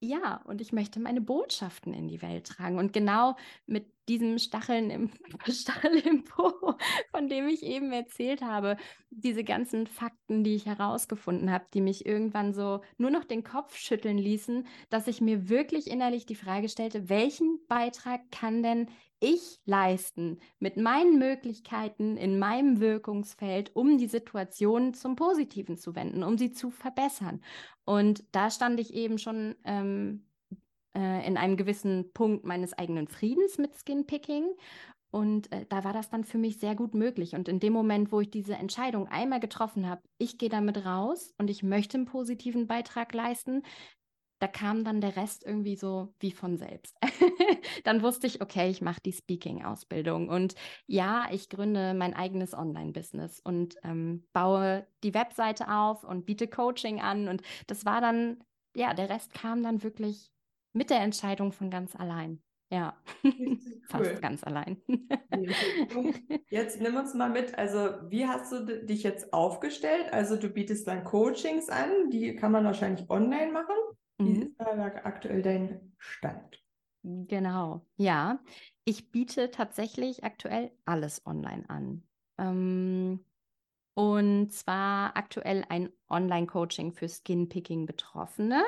ja, 0.00 0.42
und 0.46 0.60
ich 0.60 0.72
möchte 0.72 1.00
meine 1.00 1.20
Botschaften 1.22 1.94
in 1.94 2.08
die 2.08 2.22
Welt 2.22 2.46
tragen. 2.46 2.78
Und 2.78 2.92
genau 2.92 3.36
mit 3.66 3.86
diesem 4.08 4.38
Stacheln 4.38 4.90
im, 4.90 5.10
Stachel 5.50 5.96
im 6.06 6.24
Po, 6.24 6.76
von 7.12 7.28
dem 7.28 7.48
ich 7.48 7.62
eben 7.64 7.92
erzählt 7.92 8.42
habe, 8.42 8.76
diese 9.10 9.44
ganzen 9.44 9.86
Fakten, 9.86 10.44
die 10.44 10.56
ich 10.56 10.66
herausgefunden 10.66 11.50
habe, 11.52 11.66
die 11.74 11.80
mich 11.82 12.06
irgendwann 12.06 12.54
so 12.54 12.82
nur 12.98 13.10
noch 13.10 13.24
den 13.24 13.44
Kopf 13.44 13.76
schütteln 13.76 14.18
ließen, 14.18 14.66
dass 14.90 15.08
ich 15.08 15.20
mir 15.22 15.48
wirklich 15.48 15.88
innerlich 15.88 16.26
die 16.26 16.36
Frage 16.36 16.68
stellte, 16.68 17.08
welchen 17.10 17.60
Beitrag 17.68 18.22
kann 18.32 18.62
denn 18.62 18.90
ich 19.24 19.58
leisten 19.64 20.38
mit 20.58 20.76
meinen 20.76 21.18
Möglichkeiten 21.18 22.18
in 22.18 22.38
meinem 22.38 22.78
Wirkungsfeld, 22.78 23.74
um 23.74 23.96
die 23.96 24.06
Situation 24.06 24.92
zum 24.92 25.16
Positiven 25.16 25.78
zu 25.78 25.94
wenden, 25.94 26.22
um 26.22 26.36
sie 26.36 26.52
zu 26.52 26.70
verbessern. 26.70 27.40
Und 27.86 28.22
da 28.32 28.50
stand 28.50 28.78
ich 28.80 28.92
eben 28.92 29.18
schon 29.18 29.54
ähm, 29.64 30.26
äh, 30.94 31.26
in 31.26 31.38
einem 31.38 31.56
gewissen 31.56 32.12
Punkt 32.12 32.44
meines 32.44 32.74
eigenen 32.74 33.08
Friedens 33.08 33.56
mit 33.56 33.74
Skinpicking. 33.74 34.44
Und 35.10 35.50
äh, 35.52 35.64
da 35.70 35.84
war 35.84 35.94
das 35.94 36.10
dann 36.10 36.24
für 36.24 36.38
mich 36.38 36.58
sehr 36.58 36.74
gut 36.74 36.94
möglich. 36.94 37.34
Und 37.34 37.48
in 37.48 37.60
dem 37.60 37.72
Moment, 37.72 38.12
wo 38.12 38.20
ich 38.20 38.30
diese 38.30 38.54
Entscheidung 38.54 39.08
einmal 39.08 39.40
getroffen 39.40 39.88
habe, 39.88 40.02
ich 40.18 40.36
gehe 40.36 40.50
damit 40.50 40.84
raus 40.84 41.32
und 41.38 41.48
ich 41.48 41.62
möchte 41.62 41.96
einen 41.96 42.06
positiven 42.06 42.66
Beitrag 42.66 43.14
leisten, 43.14 43.62
da 44.44 44.48
kam 44.48 44.84
dann 44.84 45.00
der 45.00 45.16
Rest 45.16 45.42
irgendwie 45.42 45.74
so 45.74 46.12
wie 46.20 46.30
von 46.30 46.58
selbst. 46.58 46.98
dann 47.84 48.02
wusste 48.02 48.26
ich, 48.26 48.42
okay, 48.42 48.68
ich 48.68 48.82
mache 48.82 49.00
die 49.00 49.12
Speaking-Ausbildung 49.12 50.28
und 50.28 50.54
ja, 50.86 51.28
ich 51.30 51.48
gründe 51.48 51.94
mein 51.94 52.12
eigenes 52.12 52.52
Online-Business 52.52 53.40
und 53.40 53.76
ähm, 53.84 54.28
baue 54.34 54.86
die 55.02 55.14
Webseite 55.14 55.72
auf 55.72 56.04
und 56.04 56.26
biete 56.26 56.46
Coaching 56.46 57.00
an. 57.00 57.28
Und 57.28 57.40
das 57.68 57.86
war 57.86 58.02
dann, 58.02 58.44
ja, 58.76 58.92
der 58.92 59.08
Rest 59.08 59.32
kam 59.32 59.62
dann 59.62 59.82
wirklich 59.82 60.30
mit 60.74 60.90
der 60.90 61.00
Entscheidung 61.00 61.50
von 61.50 61.70
ganz 61.70 61.96
allein. 61.96 62.42
Ja, 62.70 63.00
cool. 63.24 63.58
fast 63.88 64.20
ganz 64.20 64.44
allein. 64.44 64.76
jetzt 66.50 66.82
nimm 66.82 66.96
uns 66.96 67.14
mal 67.14 67.30
mit, 67.30 67.56
also 67.56 67.78
wie 68.10 68.26
hast 68.26 68.52
du 68.52 68.84
dich 68.84 69.04
jetzt 69.04 69.32
aufgestellt? 69.32 70.12
Also 70.12 70.36
du 70.36 70.50
bietest 70.50 70.86
dann 70.86 71.02
Coachings 71.02 71.70
an, 71.70 72.10
die 72.10 72.36
kann 72.36 72.52
man 72.52 72.66
wahrscheinlich 72.66 73.08
online 73.08 73.50
machen. 73.50 73.74
Wie 74.18 74.34
mhm. 74.34 74.42
ist 74.42 74.54
da 74.58 74.86
aktuell 75.04 75.42
dein 75.42 75.92
Stand? 75.98 76.62
Genau, 77.02 77.86
ja. 77.96 78.40
Ich 78.84 79.10
biete 79.10 79.50
tatsächlich 79.50 80.24
aktuell 80.24 80.70
alles 80.84 81.26
online 81.26 81.68
an. 81.68 82.02
Ähm, 82.38 83.24
und 83.94 84.52
zwar 84.52 85.16
aktuell 85.16 85.64
ein 85.68 85.90
Online-Coaching 86.08 86.92
für 86.92 87.08
Skin-Picking-Betroffene. 87.08 88.64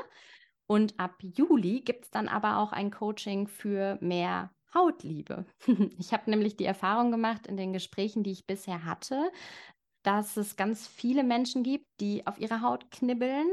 Und 0.67 0.99
ab 0.99 1.17
Juli 1.23 1.81
gibt 1.81 2.05
es 2.05 2.11
dann 2.11 2.29
aber 2.29 2.59
auch 2.59 2.73
ein 2.73 2.91
Coaching 2.91 3.49
für 3.49 3.99
mehr 4.01 4.53
Hautliebe. 4.75 5.47
Ich 5.99 6.13
habe 6.13 6.31
nämlich 6.31 6.57
die 6.57 6.65
Erfahrung 6.65 7.11
gemacht 7.11 7.47
in 7.47 7.57
den 7.57 7.73
Gesprächen, 7.73 8.23
die 8.23 8.33
ich 8.33 8.47
bisher 8.47 8.85
hatte, 8.85 9.31
dass 10.03 10.37
es 10.37 10.57
ganz 10.57 10.87
viele 10.87 11.25
Menschen 11.25 11.63
gibt, 11.63 11.87
die 12.01 12.27
auf 12.27 12.39
ihre 12.39 12.61
Haut 12.61 12.91
knibbeln 12.91 13.49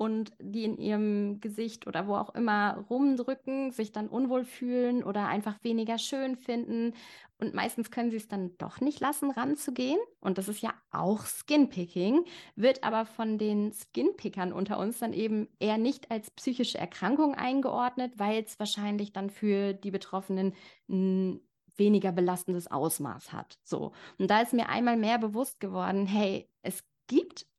und 0.00 0.32
die 0.40 0.64
in 0.64 0.78
ihrem 0.78 1.42
Gesicht 1.42 1.86
oder 1.86 2.06
wo 2.06 2.14
auch 2.14 2.34
immer 2.34 2.86
rumdrücken, 2.88 3.70
sich 3.70 3.92
dann 3.92 4.08
unwohl 4.08 4.46
fühlen 4.46 5.04
oder 5.04 5.28
einfach 5.28 5.62
weniger 5.62 5.98
schön 5.98 6.36
finden. 6.36 6.94
Und 7.36 7.52
meistens 7.52 7.90
können 7.90 8.10
sie 8.10 8.16
es 8.16 8.26
dann 8.26 8.56
doch 8.56 8.80
nicht 8.80 9.00
lassen, 9.00 9.30
ranzugehen. 9.30 9.98
Und 10.20 10.38
das 10.38 10.48
ist 10.48 10.62
ja 10.62 10.72
auch 10.90 11.26
Skinpicking, 11.26 12.24
wird 12.56 12.82
aber 12.82 13.04
von 13.04 13.36
den 13.36 13.74
Skinpickern 13.74 14.54
unter 14.54 14.78
uns 14.78 15.00
dann 15.00 15.12
eben 15.12 15.48
eher 15.58 15.76
nicht 15.76 16.10
als 16.10 16.30
psychische 16.30 16.78
Erkrankung 16.78 17.34
eingeordnet, 17.34 18.14
weil 18.16 18.42
es 18.42 18.58
wahrscheinlich 18.58 19.12
dann 19.12 19.28
für 19.28 19.74
die 19.74 19.90
Betroffenen 19.90 20.54
ein 20.88 21.42
weniger 21.76 22.12
belastendes 22.12 22.70
Ausmaß 22.70 23.34
hat. 23.34 23.58
So. 23.64 23.92
Und 24.18 24.30
da 24.30 24.40
ist 24.40 24.54
mir 24.54 24.70
einmal 24.70 24.96
mehr 24.96 25.18
bewusst 25.18 25.60
geworden, 25.60 26.06
hey, 26.06 26.48
es 26.62 26.82
gibt 27.06 27.49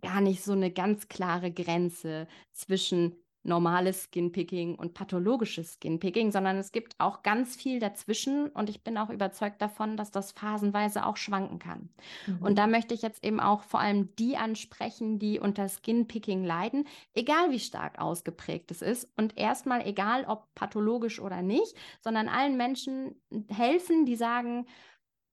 gar 0.00 0.20
nicht 0.20 0.42
so 0.42 0.52
eine 0.52 0.70
ganz 0.70 1.08
klare 1.08 1.50
Grenze 1.50 2.26
zwischen 2.52 3.16
normales 3.48 4.04
Skinpicking 4.04 4.74
und 4.74 4.94
pathologisches 4.94 5.74
Skinpicking, 5.74 6.32
sondern 6.32 6.56
es 6.56 6.72
gibt 6.72 6.94
auch 6.98 7.22
ganz 7.22 7.56
viel 7.56 7.80
dazwischen 7.80 8.48
und 8.48 8.68
ich 8.68 8.82
bin 8.82 8.98
auch 8.98 9.10
überzeugt 9.10 9.62
davon, 9.62 9.96
dass 9.96 10.10
das 10.10 10.32
phasenweise 10.32 11.06
auch 11.06 11.16
schwanken 11.16 11.58
kann. 11.58 11.88
Mhm. 12.26 12.42
Und 12.42 12.58
da 12.58 12.66
möchte 12.66 12.94
ich 12.94 13.02
jetzt 13.02 13.24
eben 13.24 13.40
auch 13.40 13.62
vor 13.62 13.80
allem 13.80 14.14
die 14.16 14.36
ansprechen, 14.36 15.18
die 15.18 15.40
unter 15.40 15.68
Skinpicking 15.68 16.44
leiden, 16.44 16.86
egal 17.14 17.50
wie 17.50 17.60
stark 17.60 17.98
ausgeprägt 17.98 18.70
es 18.70 18.82
ist 18.82 19.08
und 19.16 19.36
erstmal 19.36 19.86
egal 19.86 20.24
ob 20.26 20.52
pathologisch 20.54 21.20
oder 21.20 21.42
nicht, 21.42 21.74
sondern 22.00 22.28
allen 22.28 22.56
Menschen 22.56 23.20
helfen, 23.48 24.04
die 24.04 24.16
sagen, 24.16 24.66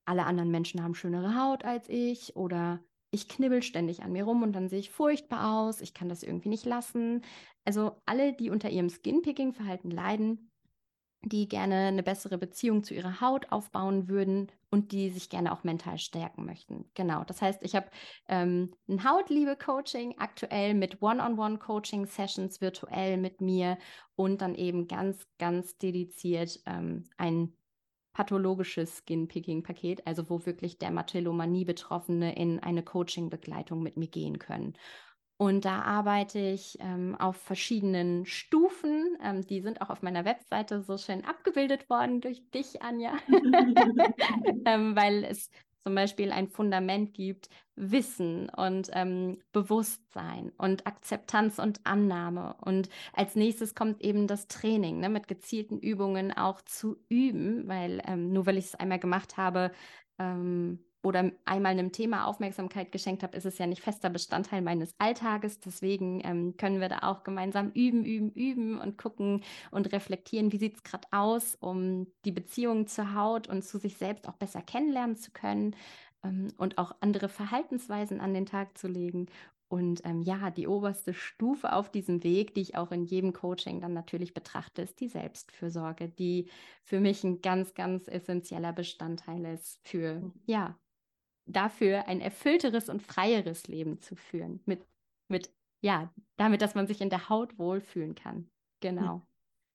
alle 0.06 0.26
anderen 0.26 0.52
Menschen 0.52 0.84
haben 0.84 0.96
schönere 0.96 1.36
Haut 1.36 1.66
als 1.66 1.90
ich 1.90 2.36
oder 2.36 2.80
ich 3.16 3.28
knibbel 3.28 3.64
ständig 3.64 4.04
an 4.04 4.12
mir 4.12 4.26
rum 4.26 4.44
und 4.44 4.54
dann 4.54 4.70
sehe 4.70 4.80
ich 4.80 4.92
furchtbar 4.92 5.60
aus, 5.60 5.82
ich 5.82 5.94
kann 5.94 6.10
das 6.10 6.24
irgendwie 6.24 6.50
nicht 6.50 6.66
lassen. 6.66 7.24
Also 7.66 7.94
alle, 8.06 8.34
die 8.34 8.50
unter 8.50 8.70
ihrem 8.70 8.90
Skinpicking-Verhalten 8.90 9.90
leiden, 9.90 10.52
die 11.26 11.48
gerne 11.48 11.88
eine 11.88 12.04
bessere 12.04 12.38
Beziehung 12.38 12.84
zu 12.84 12.94
ihrer 12.94 13.20
Haut 13.20 13.52
aufbauen 13.52 14.08
würden 14.08 14.52
und 14.70 14.92
die 14.92 15.10
sich 15.10 15.30
gerne 15.30 15.52
auch 15.52 15.64
mental 15.64 15.98
stärken 15.98 16.46
möchten. 16.46 16.86
Genau, 16.94 17.24
das 17.24 17.42
heißt, 17.42 17.64
ich 17.64 17.76
habe 17.76 17.88
ähm, 18.30 18.76
ein 18.88 19.04
Hautliebe-Coaching 19.04 20.16
aktuell 20.20 20.76
mit 20.76 21.02
One-on-One-Coaching-Sessions 21.02 22.62
virtuell 22.62 23.18
mit 23.18 23.42
mir 23.42 23.78
und 24.16 24.42
dann 24.42 24.54
eben 24.54 24.88
ganz, 24.88 25.26
ganz 25.40 25.78
dediziert 25.78 26.60
ähm, 26.68 27.06
ein 27.18 27.56
pathologisches 28.16 29.04
Skin-Picking-Paket, 29.06 30.08
also 30.08 30.30
wo 30.30 30.46
wirklich 30.46 30.80
Dermatillomanie-Betroffene 30.80 32.34
in 32.36 32.60
eine 32.60 32.82
Coaching-Begleitung 32.82 33.84
mit 33.84 33.98
mir 33.98 34.08
gehen 34.08 34.40
können. 34.40 34.74
Und 35.38 35.66
da 35.66 35.82
arbeite 35.82 36.40
ich 36.40 36.78
ähm, 36.80 37.16
auf 37.20 37.36
verschiedenen 37.36 38.26
Stufen. 38.26 39.18
Ähm, 39.22 39.46
die 39.46 39.60
sind 39.60 39.82
auch 39.82 39.90
auf 39.90 40.02
meiner 40.02 40.24
Webseite 40.24 40.82
so 40.82 40.98
schön 40.98 41.26
abgebildet 41.26 41.90
worden 41.90 42.22
durch 42.22 42.50
dich, 42.52 42.82
Anja, 42.82 43.12
ähm, 44.66 44.96
weil 44.96 45.26
es 45.26 45.52
zum 45.86 45.94
Beispiel 45.94 46.32
ein 46.32 46.48
Fundament 46.48 47.14
gibt, 47.14 47.48
Wissen 47.76 48.50
und 48.50 48.90
ähm, 48.94 49.38
Bewusstsein 49.52 50.52
und 50.58 50.88
Akzeptanz 50.88 51.60
und 51.60 51.80
Annahme. 51.86 52.56
Und 52.62 52.90
als 53.14 53.36
nächstes 53.36 53.76
kommt 53.76 54.02
eben 54.02 54.26
das 54.26 54.48
Training, 54.48 55.00
ne, 55.00 55.10
mit 55.10 55.28
gezielten 55.28 55.78
Übungen 55.78 56.36
auch 56.36 56.62
zu 56.64 56.98
üben, 57.08 57.68
weil 57.68 58.02
ähm, 58.08 58.34
nur 58.34 58.48
weil 58.48 58.58
ich 58.58 58.66
es 58.66 58.76
einmal 58.76 58.98
gemacht 58.98 59.38
habe, 59.38 59.72
ähm, 60.20 60.80
oder 61.06 61.32
einmal 61.46 61.74
einem 61.74 61.92
Thema 61.92 62.26
Aufmerksamkeit 62.26 62.92
geschenkt 62.92 63.22
habe, 63.22 63.38
ist 63.38 63.46
es 63.46 63.60
ja 63.60 63.68
nicht 63.68 63.82
fester 63.82 64.10
Bestandteil 64.10 64.62
meines 64.62 64.96
Alltages. 64.98 65.60
Deswegen 65.60 66.20
ähm, 66.26 66.58
können 66.58 66.82
wir 66.82 66.90
da 66.90 67.00
auch 67.04 67.24
gemeinsam 67.24 67.70
üben, 67.72 68.04
üben, 68.04 68.32
üben 68.32 68.80
und 68.80 68.98
gucken 68.98 69.44
und 69.70 69.92
reflektieren, 69.94 70.52
wie 70.52 70.58
sieht 70.58 70.78
es 70.78 70.84
gerade 70.84 71.08
aus, 71.12 71.56
um 71.60 72.08
die 72.26 72.32
Beziehung 72.32 72.88
zur 72.88 73.14
Haut 73.14 73.48
und 73.48 73.64
zu 73.64 73.78
sich 73.78 73.98
selbst 73.98 74.28
auch 74.28 74.34
besser 74.34 74.64
kennenlernen 74.64 75.16
zu 75.16 75.32
können 75.32 75.76
ähm, 76.24 76.48
und 76.58 76.80
auch 76.80 76.96
andere 77.02 77.30
Verhaltensweisen 77.30 78.20
an 78.20 78.34
den 78.34 78.48
Tag 78.48 78.76
zu 78.78 78.88
legen. 78.88 79.28
Und 79.68 80.06
ähm, 80.06 80.22
ja, 80.22 80.52
die 80.52 80.68
oberste 80.68 81.14
Stufe 81.14 81.74
auf 81.74 81.90
diesem 81.90 82.24
Weg, 82.24 82.54
die 82.54 82.62
ich 82.62 82.78
auch 82.78 82.92
in 82.92 83.04
jedem 83.04 83.34
Coaching 83.34 83.82
dann 83.82 83.94
natürlich 83.94 84.34
betrachte, 84.34 84.84
ist 84.84 85.00
die 85.00 85.08
Selbstfürsorge, 85.08 86.08
die 86.08 86.50
für 86.84 87.00
mich 87.00 87.24
ein 87.24 87.42
ganz, 87.42 87.74
ganz 87.74 88.08
essentieller 88.08 88.74
Bestandteil 88.74 89.44
ist 89.46 89.80
für, 89.84 90.20
mhm. 90.20 90.34
ja, 90.46 90.78
dafür 91.48 92.08
ein 92.08 92.22
erfüllteres 92.22 92.90
und 92.90 93.02
freieres 93.02 93.68
Leben 93.68 94.02
zu 94.02 94.16
führen. 94.16 94.62
Mit, 94.66 94.86
mit, 95.28 95.52
ja, 95.82 96.14
damit, 96.38 96.62
dass 96.62 96.76
man 96.76 96.88
sich 96.88 97.02
in 97.02 97.10
der 97.10 97.30
Haut 97.30 97.58
wohlfühlen 97.58 98.14
kann. 98.14 98.50
Genau. 98.82 99.26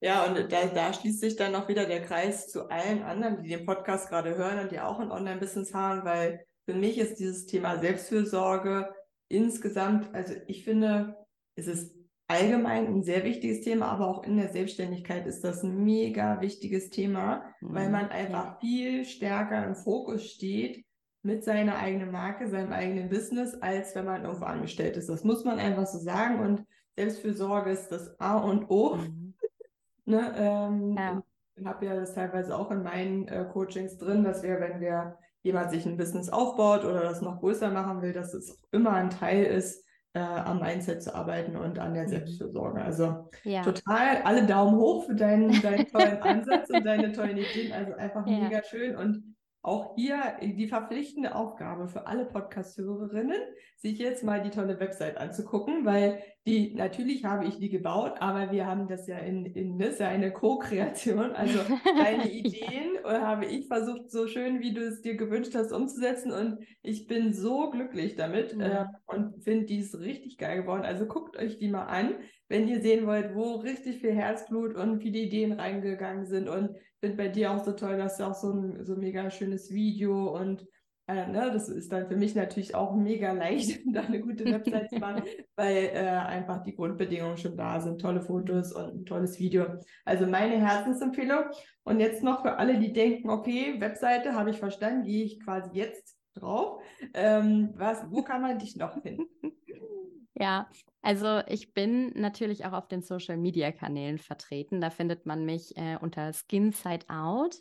Ja, 0.00 0.24
und 0.24 0.50
da, 0.50 0.66
da 0.66 0.92
schließt 0.92 1.20
sich 1.20 1.36
dann 1.36 1.54
auch 1.54 1.68
wieder 1.68 1.84
der 1.84 2.02
Kreis 2.02 2.48
zu 2.48 2.70
allen 2.70 3.02
anderen, 3.02 3.42
die 3.42 3.50
den 3.50 3.66
Podcast 3.66 4.08
gerade 4.08 4.34
hören 4.36 4.60
und 4.60 4.72
die 4.72 4.80
auch 4.80 4.98
ein 4.98 5.10
Online-Business 5.10 5.74
haben, 5.74 6.04
weil 6.04 6.46
für 6.64 6.74
mich 6.74 6.98
ist 6.98 7.16
dieses 7.16 7.46
Thema 7.46 7.78
Selbstfürsorge 7.78 8.94
insgesamt, 9.30 10.14
also 10.14 10.34
ich 10.46 10.64
finde, 10.64 11.16
es 11.54 11.66
ist 11.66 11.94
allgemein 12.28 12.86
ein 12.86 13.02
sehr 13.02 13.24
wichtiges 13.24 13.62
Thema, 13.62 13.86
aber 13.86 14.08
auch 14.08 14.24
in 14.24 14.36
der 14.36 14.50
Selbstständigkeit 14.50 15.26
ist 15.26 15.42
das 15.42 15.62
ein 15.62 15.84
mega 15.84 16.40
wichtiges 16.40 16.90
Thema, 16.90 17.44
mhm. 17.60 17.74
weil 17.74 17.90
man 17.90 18.08
einfach 18.10 18.60
viel 18.60 19.04
stärker 19.04 19.64
im 19.64 19.74
Fokus 19.74 20.26
steht 20.30 20.84
mit 21.22 21.44
seiner 21.44 21.76
eigenen 21.76 22.10
Marke, 22.10 22.48
seinem 22.48 22.72
eigenen 22.72 23.08
Business, 23.08 23.54
als 23.54 23.94
wenn 23.94 24.04
man 24.04 24.24
irgendwo 24.24 24.44
angestellt 24.44 24.96
ist. 24.96 25.08
Das 25.08 25.24
muss 25.24 25.44
man 25.44 25.58
einfach 25.58 25.86
so 25.86 25.98
sagen. 25.98 26.40
Und 26.40 26.66
Selbstfürsorge 26.96 27.70
ist 27.70 27.88
das 27.88 28.18
A 28.20 28.38
und 28.38 28.70
O. 28.70 28.96
Mhm. 28.96 29.34
ne, 30.06 30.34
ähm, 30.36 30.96
ja. 30.96 31.22
Ich 31.56 31.66
habe 31.66 31.84
ja 31.84 31.94
das 31.94 32.14
teilweise 32.14 32.56
auch 32.56 32.70
in 32.70 32.82
meinen 32.82 33.28
äh, 33.28 33.44
Coachings 33.52 33.98
drin, 33.98 34.24
dass 34.24 34.42
wir, 34.42 34.60
wenn 34.60 34.80
wir 34.80 35.18
jemand 35.42 35.70
sich 35.70 35.86
ein 35.86 35.96
Business 35.96 36.28
aufbaut 36.28 36.84
oder 36.84 37.00
das 37.00 37.22
noch 37.22 37.40
größer 37.40 37.70
machen 37.70 38.02
will, 38.02 38.12
dass 38.12 38.34
es 38.34 38.60
immer 38.72 38.92
ein 38.92 39.10
Teil 39.10 39.44
ist, 39.44 39.84
äh, 40.12 40.20
am 40.20 40.60
Mindset 40.60 41.02
zu 41.02 41.14
arbeiten 41.14 41.56
und 41.56 41.78
an 41.78 41.94
der 41.94 42.04
mhm. 42.04 42.08
Selbstfürsorge. 42.08 42.82
Also 42.82 43.28
ja. 43.44 43.62
total 43.62 44.22
alle 44.24 44.44
Daumen 44.44 44.76
hoch 44.76 45.06
für 45.06 45.14
deinen, 45.14 45.60
deinen 45.62 45.86
tollen 45.86 46.18
Ansatz 46.22 46.68
und 46.70 46.84
deine 46.84 47.12
tollen 47.12 47.38
Ideen. 47.38 47.72
Also 47.72 47.94
einfach 47.94 48.26
ja. 48.26 48.38
mega 48.38 48.62
schön. 48.64 48.96
Und 48.96 49.36
auch 49.62 49.94
hier 49.94 50.36
die 50.40 50.68
verpflichtende 50.68 51.34
Aufgabe 51.34 51.88
für 51.88 52.06
alle 52.06 52.24
Podcast-Hörerinnen, 52.24 53.40
sich 53.76 53.98
jetzt 53.98 54.24
mal 54.24 54.42
die 54.42 54.50
tolle 54.50 54.80
Website 54.80 55.18
anzugucken, 55.18 55.84
weil 55.84 56.22
die, 56.46 56.74
natürlich 56.74 57.26
habe 57.26 57.44
ich 57.44 57.58
die 57.58 57.68
gebaut, 57.68 58.14
aber 58.20 58.50
wir 58.50 58.66
haben 58.66 58.88
das 58.88 59.06
ja 59.06 59.18
in, 59.18 59.44
in 59.44 59.78
das 59.78 59.90
ist 59.90 60.00
ja 60.00 60.08
eine 60.08 60.32
Co-Kreation. 60.32 61.32
Also 61.32 61.58
deine 61.98 62.30
Ideen 62.30 62.94
ja. 63.04 63.20
habe 63.20 63.44
ich 63.44 63.68
versucht, 63.68 64.10
so 64.10 64.26
schön, 64.26 64.60
wie 64.60 64.72
du 64.72 64.80
es 64.80 65.02
dir 65.02 65.16
gewünscht 65.16 65.54
hast, 65.54 65.72
umzusetzen. 65.72 66.32
Und 66.32 66.64
ich 66.82 67.06
bin 67.06 67.34
so 67.34 67.68
glücklich 67.70 68.16
damit 68.16 68.56
mhm. 68.56 68.62
äh, 68.62 68.86
und 69.06 69.44
finde 69.44 69.66
die 69.66 69.78
ist 69.78 69.98
richtig 69.98 70.38
geil 70.38 70.62
geworden. 70.62 70.84
Also 70.84 71.04
guckt 71.04 71.36
euch 71.36 71.58
die 71.58 71.68
mal 71.68 71.84
an, 71.84 72.14
wenn 72.50 72.68
ihr 72.68 72.82
sehen 72.82 73.06
wollt, 73.06 73.34
wo 73.34 73.54
richtig 73.54 74.00
viel 74.00 74.12
Herzblut 74.12 74.74
und 74.74 75.00
viele 75.00 75.20
Ideen 75.20 75.52
reingegangen 75.52 76.26
sind 76.26 76.48
und 76.48 76.76
finde 76.98 77.16
bei 77.16 77.28
dir 77.28 77.52
auch 77.52 77.64
so 77.64 77.72
toll, 77.72 77.96
dass 77.96 78.18
du 78.18 78.24
auch 78.24 78.34
so 78.34 78.52
ein 78.52 78.84
so 78.84 78.96
mega 78.96 79.30
schönes 79.30 79.70
Video 79.70 80.36
und 80.36 80.66
äh, 81.06 81.26
ne, 81.26 81.50
das 81.52 81.68
ist 81.68 81.92
dann 81.92 82.08
für 82.08 82.16
mich 82.16 82.34
natürlich 82.34 82.74
auch 82.74 82.94
mega 82.94 83.32
leicht, 83.44 83.80
da 83.86 84.02
eine 84.02 84.20
gute 84.20 84.44
Website 84.44 84.90
zu 84.90 84.98
machen, 84.98 85.22
weil 85.56 85.90
äh, 85.92 85.98
einfach 85.98 86.62
die 86.64 86.74
Grundbedingungen 86.74 87.36
schon 87.36 87.56
da 87.56 87.80
sind, 87.80 88.00
tolle 88.00 88.20
Fotos 88.20 88.72
und 88.72 88.94
ein 88.94 89.06
tolles 89.06 89.38
Video. 89.38 89.66
Also 90.04 90.26
meine 90.26 90.60
Herzensempfehlung. 90.60 91.44
Und 91.84 91.98
jetzt 91.98 92.22
noch 92.22 92.42
für 92.42 92.56
alle, 92.58 92.78
die 92.78 92.92
denken, 92.92 93.30
okay, 93.30 93.80
Webseite 93.80 94.34
habe 94.34 94.50
ich 94.50 94.58
verstanden, 94.58 95.04
gehe 95.04 95.24
ich 95.24 95.40
quasi 95.40 95.70
jetzt 95.72 96.16
drauf. 96.34 96.80
Ähm, 97.14 97.70
was, 97.74 98.04
wo 98.10 98.22
kann 98.22 98.42
man 98.42 98.58
dich 98.58 98.76
noch 98.76 99.00
finden? 99.02 99.24
Ja, 100.40 100.70
also 101.02 101.40
ich 101.48 101.74
bin 101.74 102.12
natürlich 102.18 102.64
auch 102.64 102.72
auf 102.72 102.88
den 102.88 103.02
Social 103.02 103.36
Media 103.36 103.72
Kanälen 103.72 104.18
vertreten. 104.18 104.80
Da 104.80 104.90
findet 104.90 105.26
man 105.26 105.44
mich 105.44 105.76
äh, 105.76 105.98
unter 106.00 106.32
Skin 106.32 106.72
Side 106.72 107.06
Out 107.08 107.56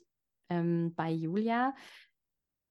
ähm, 0.49 0.93
bei 0.95 1.11
Julia. 1.11 1.75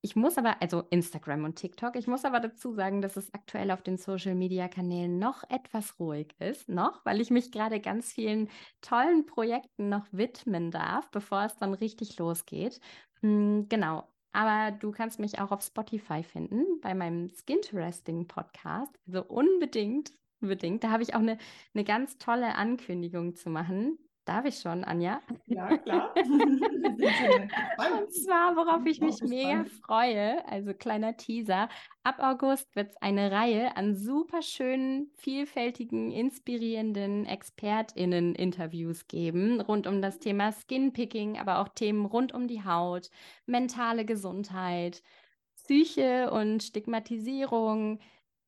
Ich 0.01 0.15
muss 0.15 0.39
aber, 0.39 0.63
also 0.63 0.83
Instagram 0.91 1.45
und 1.45 1.57
TikTok, 1.57 1.97
ich 1.97 2.07
muss 2.07 2.25
aber 2.25 2.39
dazu 2.41 2.73
sagen, 2.73 3.03
dass 3.03 3.17
es 3.17 3.35
aktuell 3.35 3.73
auf 3.73 3.83
den 3.83 3.99
Social 3.99 4.37
Media 4.37 4.69
Kanälen 4.69 5.19
noch 5.19 5.43
etwas 5.51 5.99
ruhig 5.99 6.35
ist, 6.39 6.69
noch, 6.69 7.05
weil 7.05 7.21
ich 7.21 7.31
mich 7.31 7.51
gerade 7.51 7.81
ganz 7.81 8.13
vielen 8.13 8.49
tollen 8.81 9.27
Projekten 9.27 9.89
noch 9.89 10.07
widmen 10.13 10.71
darf, 10.71 11.11
bevor 11.11 11.45
es 11.45 11.57
dann 11.57 11.75
richtig 11.75 12.17
losgeht. 12.19 12.81
Hm, 13.23 13.67
genau. 13.69 14.09
Aber 14.33 14.73
du 14.73 14.91
kannst 14.93 15.19
mich 15.19 15.39
auch 15.39 15.51
auf 15.51 15.63
Spotify 15.63 16.23
finden, 16.23 16.65
bei 16.81 16.95
meinem 16.95 17.31
Skinteresting 17.31 18.27
Podcast. 18.27 18.93
Also 19.07 19.25
unbedingt, 19.25 20.13
unbedingt. 20.41 20.85
Da 20.85 20.91
habe 20.91 21.03
ich 21.03 21.15
auch 21.15 21.21
eine, 21.21 21.39
eine 21.75 21.85
ganz 21.85 22.19
tolle 22.19 22.55
Ankündigung 22.55 23.35
zu 23.35 23.51
machen. 23.51 23.99
Darf 24.29 24.45
ich 24.45 24.59
schon, 24.59 24.85
Anja? 24.85 25.23
Ja, 25.47 25.75
klar. 25.79 26.15
Und 26.17 26.29
zwar, 28.13 28.57
worauf 28.57 28.85
ich 28.85 29.01
mich 29.01 29.23
mega 29.23 29.65
freue, 29.65 30.47
also 30.47 30.75
kleiner 30.75 31.17
Teaser. 31.17 31.71
Ab 32.03 32.17
August 32.19 32.77
wird 32.77 32.91
es 32.91 32.97
eine 32.99 33.33
Reihe 33.33 33.75
an 33.79 33.97
super 33.97 34.43
schönen, 34.43 35.11
vielfältigen, 35.15 36.11
inspirierenden 36.11 37.25
ExpertInnen-Interviews 37.25 39.09
geben, 39.09 39.63
rund 39.63 39.87
um 39.87 40.03
das 40.03 40.19
Thema 40.19 40.53
Skinpicking, 40.53 41.39
aber 41.39 41.61
auch 41.61 41.69
Themen 41.69 42.05
rund 42.05 42.35
um 42.35 42.49
die 42.49 42.63
Haut, 42.63 43.09
mentale 43.47 44.05
Gesundheit, 44.05 45.03
Psyche 45.57 46.31
und 46.31 46.63
Stigmatisierung, 46.63 47.99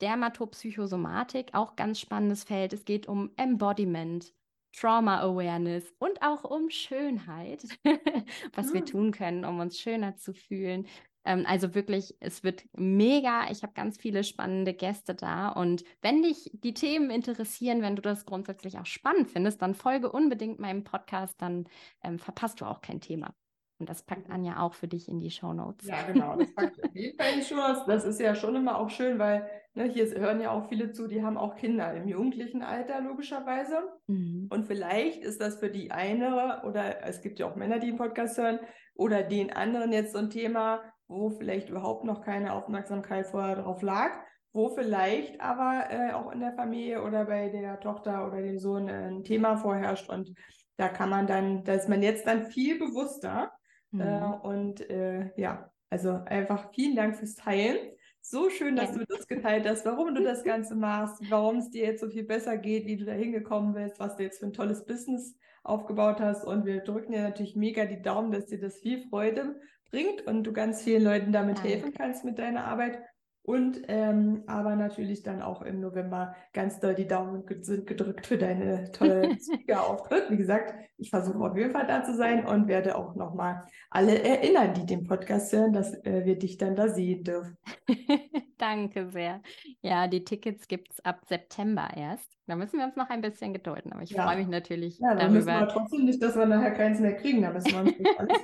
Dermatopsychosomatik, 0.03 1.55
auch 1.55 1.75
ganz 1.75 2.01
spannendes 2.01 2.45
Feld. 2.45 2.75
Es 2.75 2.85
geht 2.85 3.09
um 3.09 3.31
Embodiment, 3.37 4.35
Trauma 4.73 5.21
Awareness 5.21 5.93
und 5.99 6.23
auch 6.23 6.45
um 6.45 6.71
Schönheit, 6.71 7.65
was 8.55 8.73
wir 8.73 8.83
ah. 8.83 8.85
tun 8.85 9.13
können, 9.13 9.45
um 9.45 9.61
uns 9.61 9.79
schöner 9.79 10.17
zu 10.17 10.33
fühlen. 10.33 10.87
Ähm, 11.25 11.45
also 11.47 11.75
wirklich, 11.75 12.15
es 12.21 12.43
wird 12.43 12.65
mega. 12.77 13.51
Ich 13.51 13.63
habe 13.63 13.73
ganz 13.75 13.99
viele 13.99 14.25
spannende 14.25 14.75
Gäste 14.75 15.15
da. 15.15 15.49
Und 15.49 15.85
wenn 16.03 16.23
dich 16.23 16.51
die 16.53 16.75
Themen 16.75 17.11
interessieren, 17.11 17.83
wenn 17.83 17.97
du 17.97 18.03
das 18.03 18.27
grundsätzlich 18.27 18.79
auch 18.79 18.87
spannend 18.87 19.31
findest, 19.31 19.61
dann 19.63 19.75
folge 19.75 20.11
unbedingt 20.11 20.59
meinem 20.59 20.85
Podcast, 20.85 21.41
dann 21.43 21.69
ähm, 22.03 22.19
verpasst 22.19 22.61
du 22.61 22.65
auch 22.65 22.81
kein 22.81 23.01
Thema. 23.01 23.35
Und 23.81 23.89
das 23.89 24.03
packt. 24.03 24.31
Anja 24.31 24.61
auch 24.61 24.75
für 24.75 24.89
dich 24.89 25.09
in 25.09 25.21
die 25.21 25.31
Show 25.31 25.55
Notes. 25.55 25.89
Ja, 25.89 26.03
genau. 26.03 26.37
Das 26.37 26.55
packt 26.55 26.85
auf 26.85 26.95
jeden 26.95 27.19
Fall 27.19 27.33
in 27.33 27.41
die 27.41 27.47
Show 27.47 27.57
Notes. 27.57 27.85
Das 27.87 28.05
ist 28.05 28.21
ja 28.21 28.35
schon 28.35 28.55
immer 28.55 28.79
auch 28.79 28.91
schön, 28.91 29.19
weil 29.19 29.49
ne, 29.75 29.85
hier 29.85 30.07
hören 30.07 30.41
ja 30.41 30.51
auch 30.51 30.69
viele 30.69 30.93
zu, 30.93 31.09
die 31.09 31.23
haben 31.23 31.39
auch 31.39 31.57
Kinder 31.57 31.95
im 31.95 32.07
jugendlichen 32.07 32.63
Alter, 32.63 33.01
logischerweise. 33.01 33.79
Mhm. 34.07 34.49
Und 34.51 34.67
vielleicht 34.67 35.23
ist 35.23 35.41
das 35.41 35.59
für 35.59 35.71
die 35.71 35.91
eine 35.91 36.63
oder 36.65 37.03
es 37.05 37.23
gibt 37.23 37.39
ja 37.39 37.51
auch 37.51 37.57
Männer, 37.57 37.79
die 37.79 37.87
den 37.87 37.97
Podcast 37.97 38.37
hören, 38.37 38.61
oder 38.95 39.23
den 39.23 39.51
anderen 39.51 39.93
jetzt 39.93 40.13
so 40.13 40.19
ein 40.19 40.29
Thema, 40.29 40.83
wo 41.09 41.31
vielleicht 41.31 41.71
überhaupt 41.71 42.05
noch 42.05 42.21
keine 42.21 42.53
Aufmerksamkeit 42.53 43.27
vorher 43.27 43.57
drauf 43.57 43.81
lag, 43.81 44.11
wo 44.53 44.69
vielleicht 44.69 45.41
aber 45.41 45.85
äh, 45.91 46.13
auch 46.13 46.31
in 46.31 46.41
der 46.41 46.53
Familie 46.53 47.03
oder 47.03 47.25
bei 47.25 47.49
der 47.49 47.81
Tochter 47.81 48.27
oder 48.27 48.43
dem 48.43 48.59
Sohn 48.59 48.89
äh, 48.89 49.09
ein 49.09 49.25
Thema 49.25 49.57
vorherrscht 49.57 50.11
und 50.11 50.35
da 50.77 50.89
kann 50.89 51.09
man 51.09 51.27
dann, 51.27 51.65
da 51.65 51.75
ist 51.75 51.89
man 51.89 52.03
jetzt 52.03 52.27
dann 52.27 52.47
viel 52.47 52.79
bewusster 52.79 53.53
Mhm. 53.91 54.01
Äh, 54.01 54.39
und 54.43 54.91
äh, 54.91 55.31
ja, 55.37 55.71
also 55.91 56.21
einfach 56.27 56.73
vielen 56.73 56.97
Dank 56.97 57.17
fürs 57.17 57.35
Teilen. 57.35 57.79
So 58.23 58.51
schön, 58.51 58.77
dass 58.77 58.91
ja. 58.91 58.99
du 58.99 59.05
das 59.07 59.27
geteilt 59.27 59.67
hast, 59.67 59.85
warum 59.87 60.15
du 60.15 60.23
das 60.23 60.45
Ganze 60.45 60.75
machst, 60.75 61.21
warum 61.31 61.57
es 61.57 61.71
dir 61.71 61.85
jetzt 61.87 62.01
so 62.01 62.09
viel 62.09 62.25
besser 62.25 62.57
geht, 62.57 62.87
wie 62.87 62.97
du 62.97 63.05
da 63.05 63.13
hingekommen 63.13 63.75
bist, 63.75 63.99
was 63.99 64.17
du 64.17 64.23
jetzt 64.23 64.41
für 64.41 64.47
ein 64.47 64.53
tolles 64.53 64.85
Business 64.85 65.35
aufgebaut 65.63 66.21
hast. 66.21 66.45
Und 66.45 66.67
wir 66.67 66.81
drücken 66.81 67.13
dir 67.13 67.23
natürlich 67.23 67.57
mega 67.57 67.85
die 67.87 68.03
Daumen, 68.03 68.31
dass 68.31 68.47
dir 68.47 68.61
das 68.61 68.79
viel 68.79 69.01
Freude 69.09 69.61
bringt 69.91 70.27
und 70.27 70.45
du 70.45 70.53
ganz 70.53 70.83
vielen 70.83 71.03
Leuten 71.03 71.33
damit 71.33 71.59
Danke. 71.59 71.71
helfen 71.71 71.93
kannst 71.93 72.25
mit 72.25 72.39
deiner 72.39 72.65
Arbeit. 72.65 73.03
Und 73.51 73.83
ähm, 73.89 74.45
aber 74.47 74.77
natürlich 74.77 75.25
dann 75.25 75.43
auch 75.43 75.63
im 75.63 75.81
November 75.81 76.37
ganz 76.53 76.79
doll 76.79 76.95
die 76.95 77.09
Daumen 77.09 77.43
sind 77.63 77.85
gedrückt 77.85 78.29
für 78.29 78.39
deine 78.39 78.93
tolle 78.93 79.37
Speaker-Auftritt. 79.41 80.31
Wie 80.31 80.37
gesagt, 80.37 80.73
ich 80.99 81.11
versuche 81.11 81.41
auf 81.41 81.57
jeden 81.57 81.73
Fall 81.73 81.85
da 81.85 82.05
zu 82.05 82.15
sein 82.15 82.47
und 82.47 82.69
werde 82.69 82.95
auch 82.95 83.17
nochmal 83.17 83.65
alle 83.91 84.23
erinnern, 84.23 84.73
die 84.75 84.87
den 84.87 85.03
Podcast 85.03 85.53
hören, 85.53 85.73
dass 85.73 85.95
äh, 86.05 86.25
wir 86.25 86.39
dich 86.39 86.59
dann 86.59 86.77
da 86.77 86.87
sehen 86.91 87.25
dürfen. 87.25 87.59
Danke 88.57 89.11
sehr. 89.11 89.43
Ja, 89.83 90.07
die 90.07 90.23
Tickets 90.23 90.69
gibt 90.69 90.93
es 90.93 91.05
ab 91.05 91.23
September 91.29 91.89
erst. 91.97 92.31
Da 92.51 92.57
müssen 92.57 92.79
wir 92.79 92.85
uns 92.85 92.97
noch 92.97 93.09
ein 93.11 93.21
bisschen 93.21 93.53
gedulden, 93.53 93.93
aber 93.93 94.03
ich 94.03 94.11
ja. 94.11 94.25
freue 94.25 94.37
mich 94.37 94.49
natürlich 94.49 94.99
ja, 94.99 95.11
dann 95.11 95.19
darüber. 95.19 95.35
müssen 95.35 95.47
wir 95.47 95.69
trotzdem 95.69 96.05
nicht, 96.05 96.21
dass 96.21 96.37
wir 96.37 96.47
nachher 96.47 96.73
keins 96.73 96.99
mehr 96.99 97.15
kriegen. 97.15 97.43
Da 97.43 97.53
müssen 97.53 97.71
wir 97.71 97.81
uns 97.81 97.95
alles. 98.19 98.39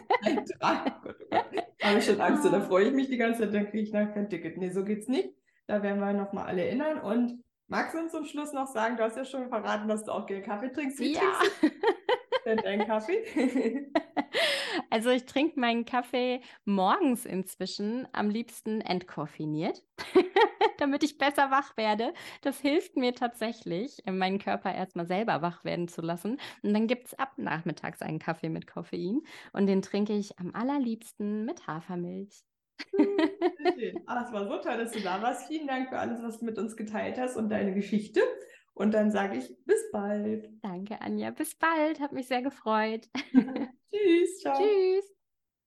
Habe 1.82 1.98
ich 1.98 2.04
schon 2.04 2.20
Angst, 2.20 2.44
da 2.44 2.60
freue 2.60 2.86
ich 2.86 2.94
mich 2.94 3.08
die 3.08 3.16
ganze 3.16 3.40
Zeit, 3.40 3.54
dann 3.54 3.68
kriege 3.68 3.82
ich 3.82 3.92
nachher 3.92 4.12
kein 4.12 4.30
Ticket. 4.30 4.58
Nee, 4.58 4.70
so 4.70 4.84
geht's 4.84 5.08
nicht. 5.08 5.30
Da 5.66 5.82
werden 5.82 5.98
wir 5.98 6.12
nochmal 6.12 6.46
alle 6.46 6.64
erinnern. 6.64 7.00
Und 7.00 7.42
magst 7.66 7.94
du 7.94 7.98
uns 7.98 8.12
zum 8.12 8.24
Schluss 8.24 8.52
noch 8.52 8.68
sagen, 8.68 8.96
du 8.96 9.02
hast 9.02 9.16
ja 9.16 9.24
schon 9.24 9.48
verraten, 9.48 9.88
dass 9.88 10.04
du 10.04 10.12
auch 10.12 10.26
gerne 10.26 10.42
Kaffee 10.42 10.70
trinkst. 10.70 11.00
Wie 11.00 11.14
ja. 11.14 11.20
trinkst 11.60 11.76
denn 12.46 12.58
deinen 12.58 12.86
Kaffee? 12.86 13.90
Also 14.90 15.10
ich 15.10 15.24
trinke 15.24 15.58
meinen 15.58 15.84
Kaffee 15.84 16.40
morgens 16.64 17.24
inzwischen 17.24 18.06
am 18.12 18.30
liebsten 18.30 18.80
entkoffiniert, 18.80 19.82
damit 20.78 21.02
ich 21.02 21.18
besser 21.18 21.50
wach 21.50 21.76
werde. 21.76 22.12
Das 22.42 22.60
hilft 22.60 22.96
mir 22.96 23.14
tatsächlich, 23.14 24.02
meinen 24.06 24.38
Körper 24.38 24.74
erstmal 24.74 25.06
selber 25.06 25.42
wach 25.42 25.64
werden 25.64 25.88
zu 25.88 26.02
lassen. 26.02 26.38
Und 26.62 26.74
dann 26.74 26.86
gibt 26.86 27.08
es 27.08 27.18
ab 27.18 27.32
nachmittags 27.36 28.02
einen 28.02 28.18
Kaffee 28.18 28.48
mit 28.48 28.66
Koffein 28.66 29.22
und 29.52 29.66
den 29.66 29.82
trinke 29.82 30.14
ich 30.14 30.38
am 30.38 30.54
allerliebsten 30.54 31.44
mit 31.44 31.66
Hafermilch. 31.66 32.42
ah, 34.06 34.24
es 34.26 34.32
war 34.32 34.48
so 34.48 34.58
toll, 34.58 34.78
dass 34.78 34.92
du 34.92 35.00
da 35.00 35.22
warst. 35.22 35.48
Vielen 35.48 35.66
Dank 35.66 35.88
für 35.88 35.98
alles, 35.98 36.22
was 36.22 36.38
du 36.38 36.44
mit 36.44 36.58
uns 36.58 36.76
geteilt 36.76 37.18
hast 37.18 37.36
und 37.36 37.48
deine 37.48 37.74
Geschichte. 37.74 38.20
Und 38.74 38.92
dann 38.92 39.10
sage 39.10 39.38
ich 39.38 39.56
bis 39.64 39.90
bald. 39.90 40.50
Danke, 40.62 41.00
Anja. 41.00 41.30
Bis 41.30 41.54
bald. 41.54 41.98
Hat 42.00 42.12
mich 42.12 42.28
sehr 42.28 42.42
gefreut. 42.42 43.08
Tschüss. 43.90 44.40
Ciao. 44.40 44.58
Tschüss. 44.58 45.15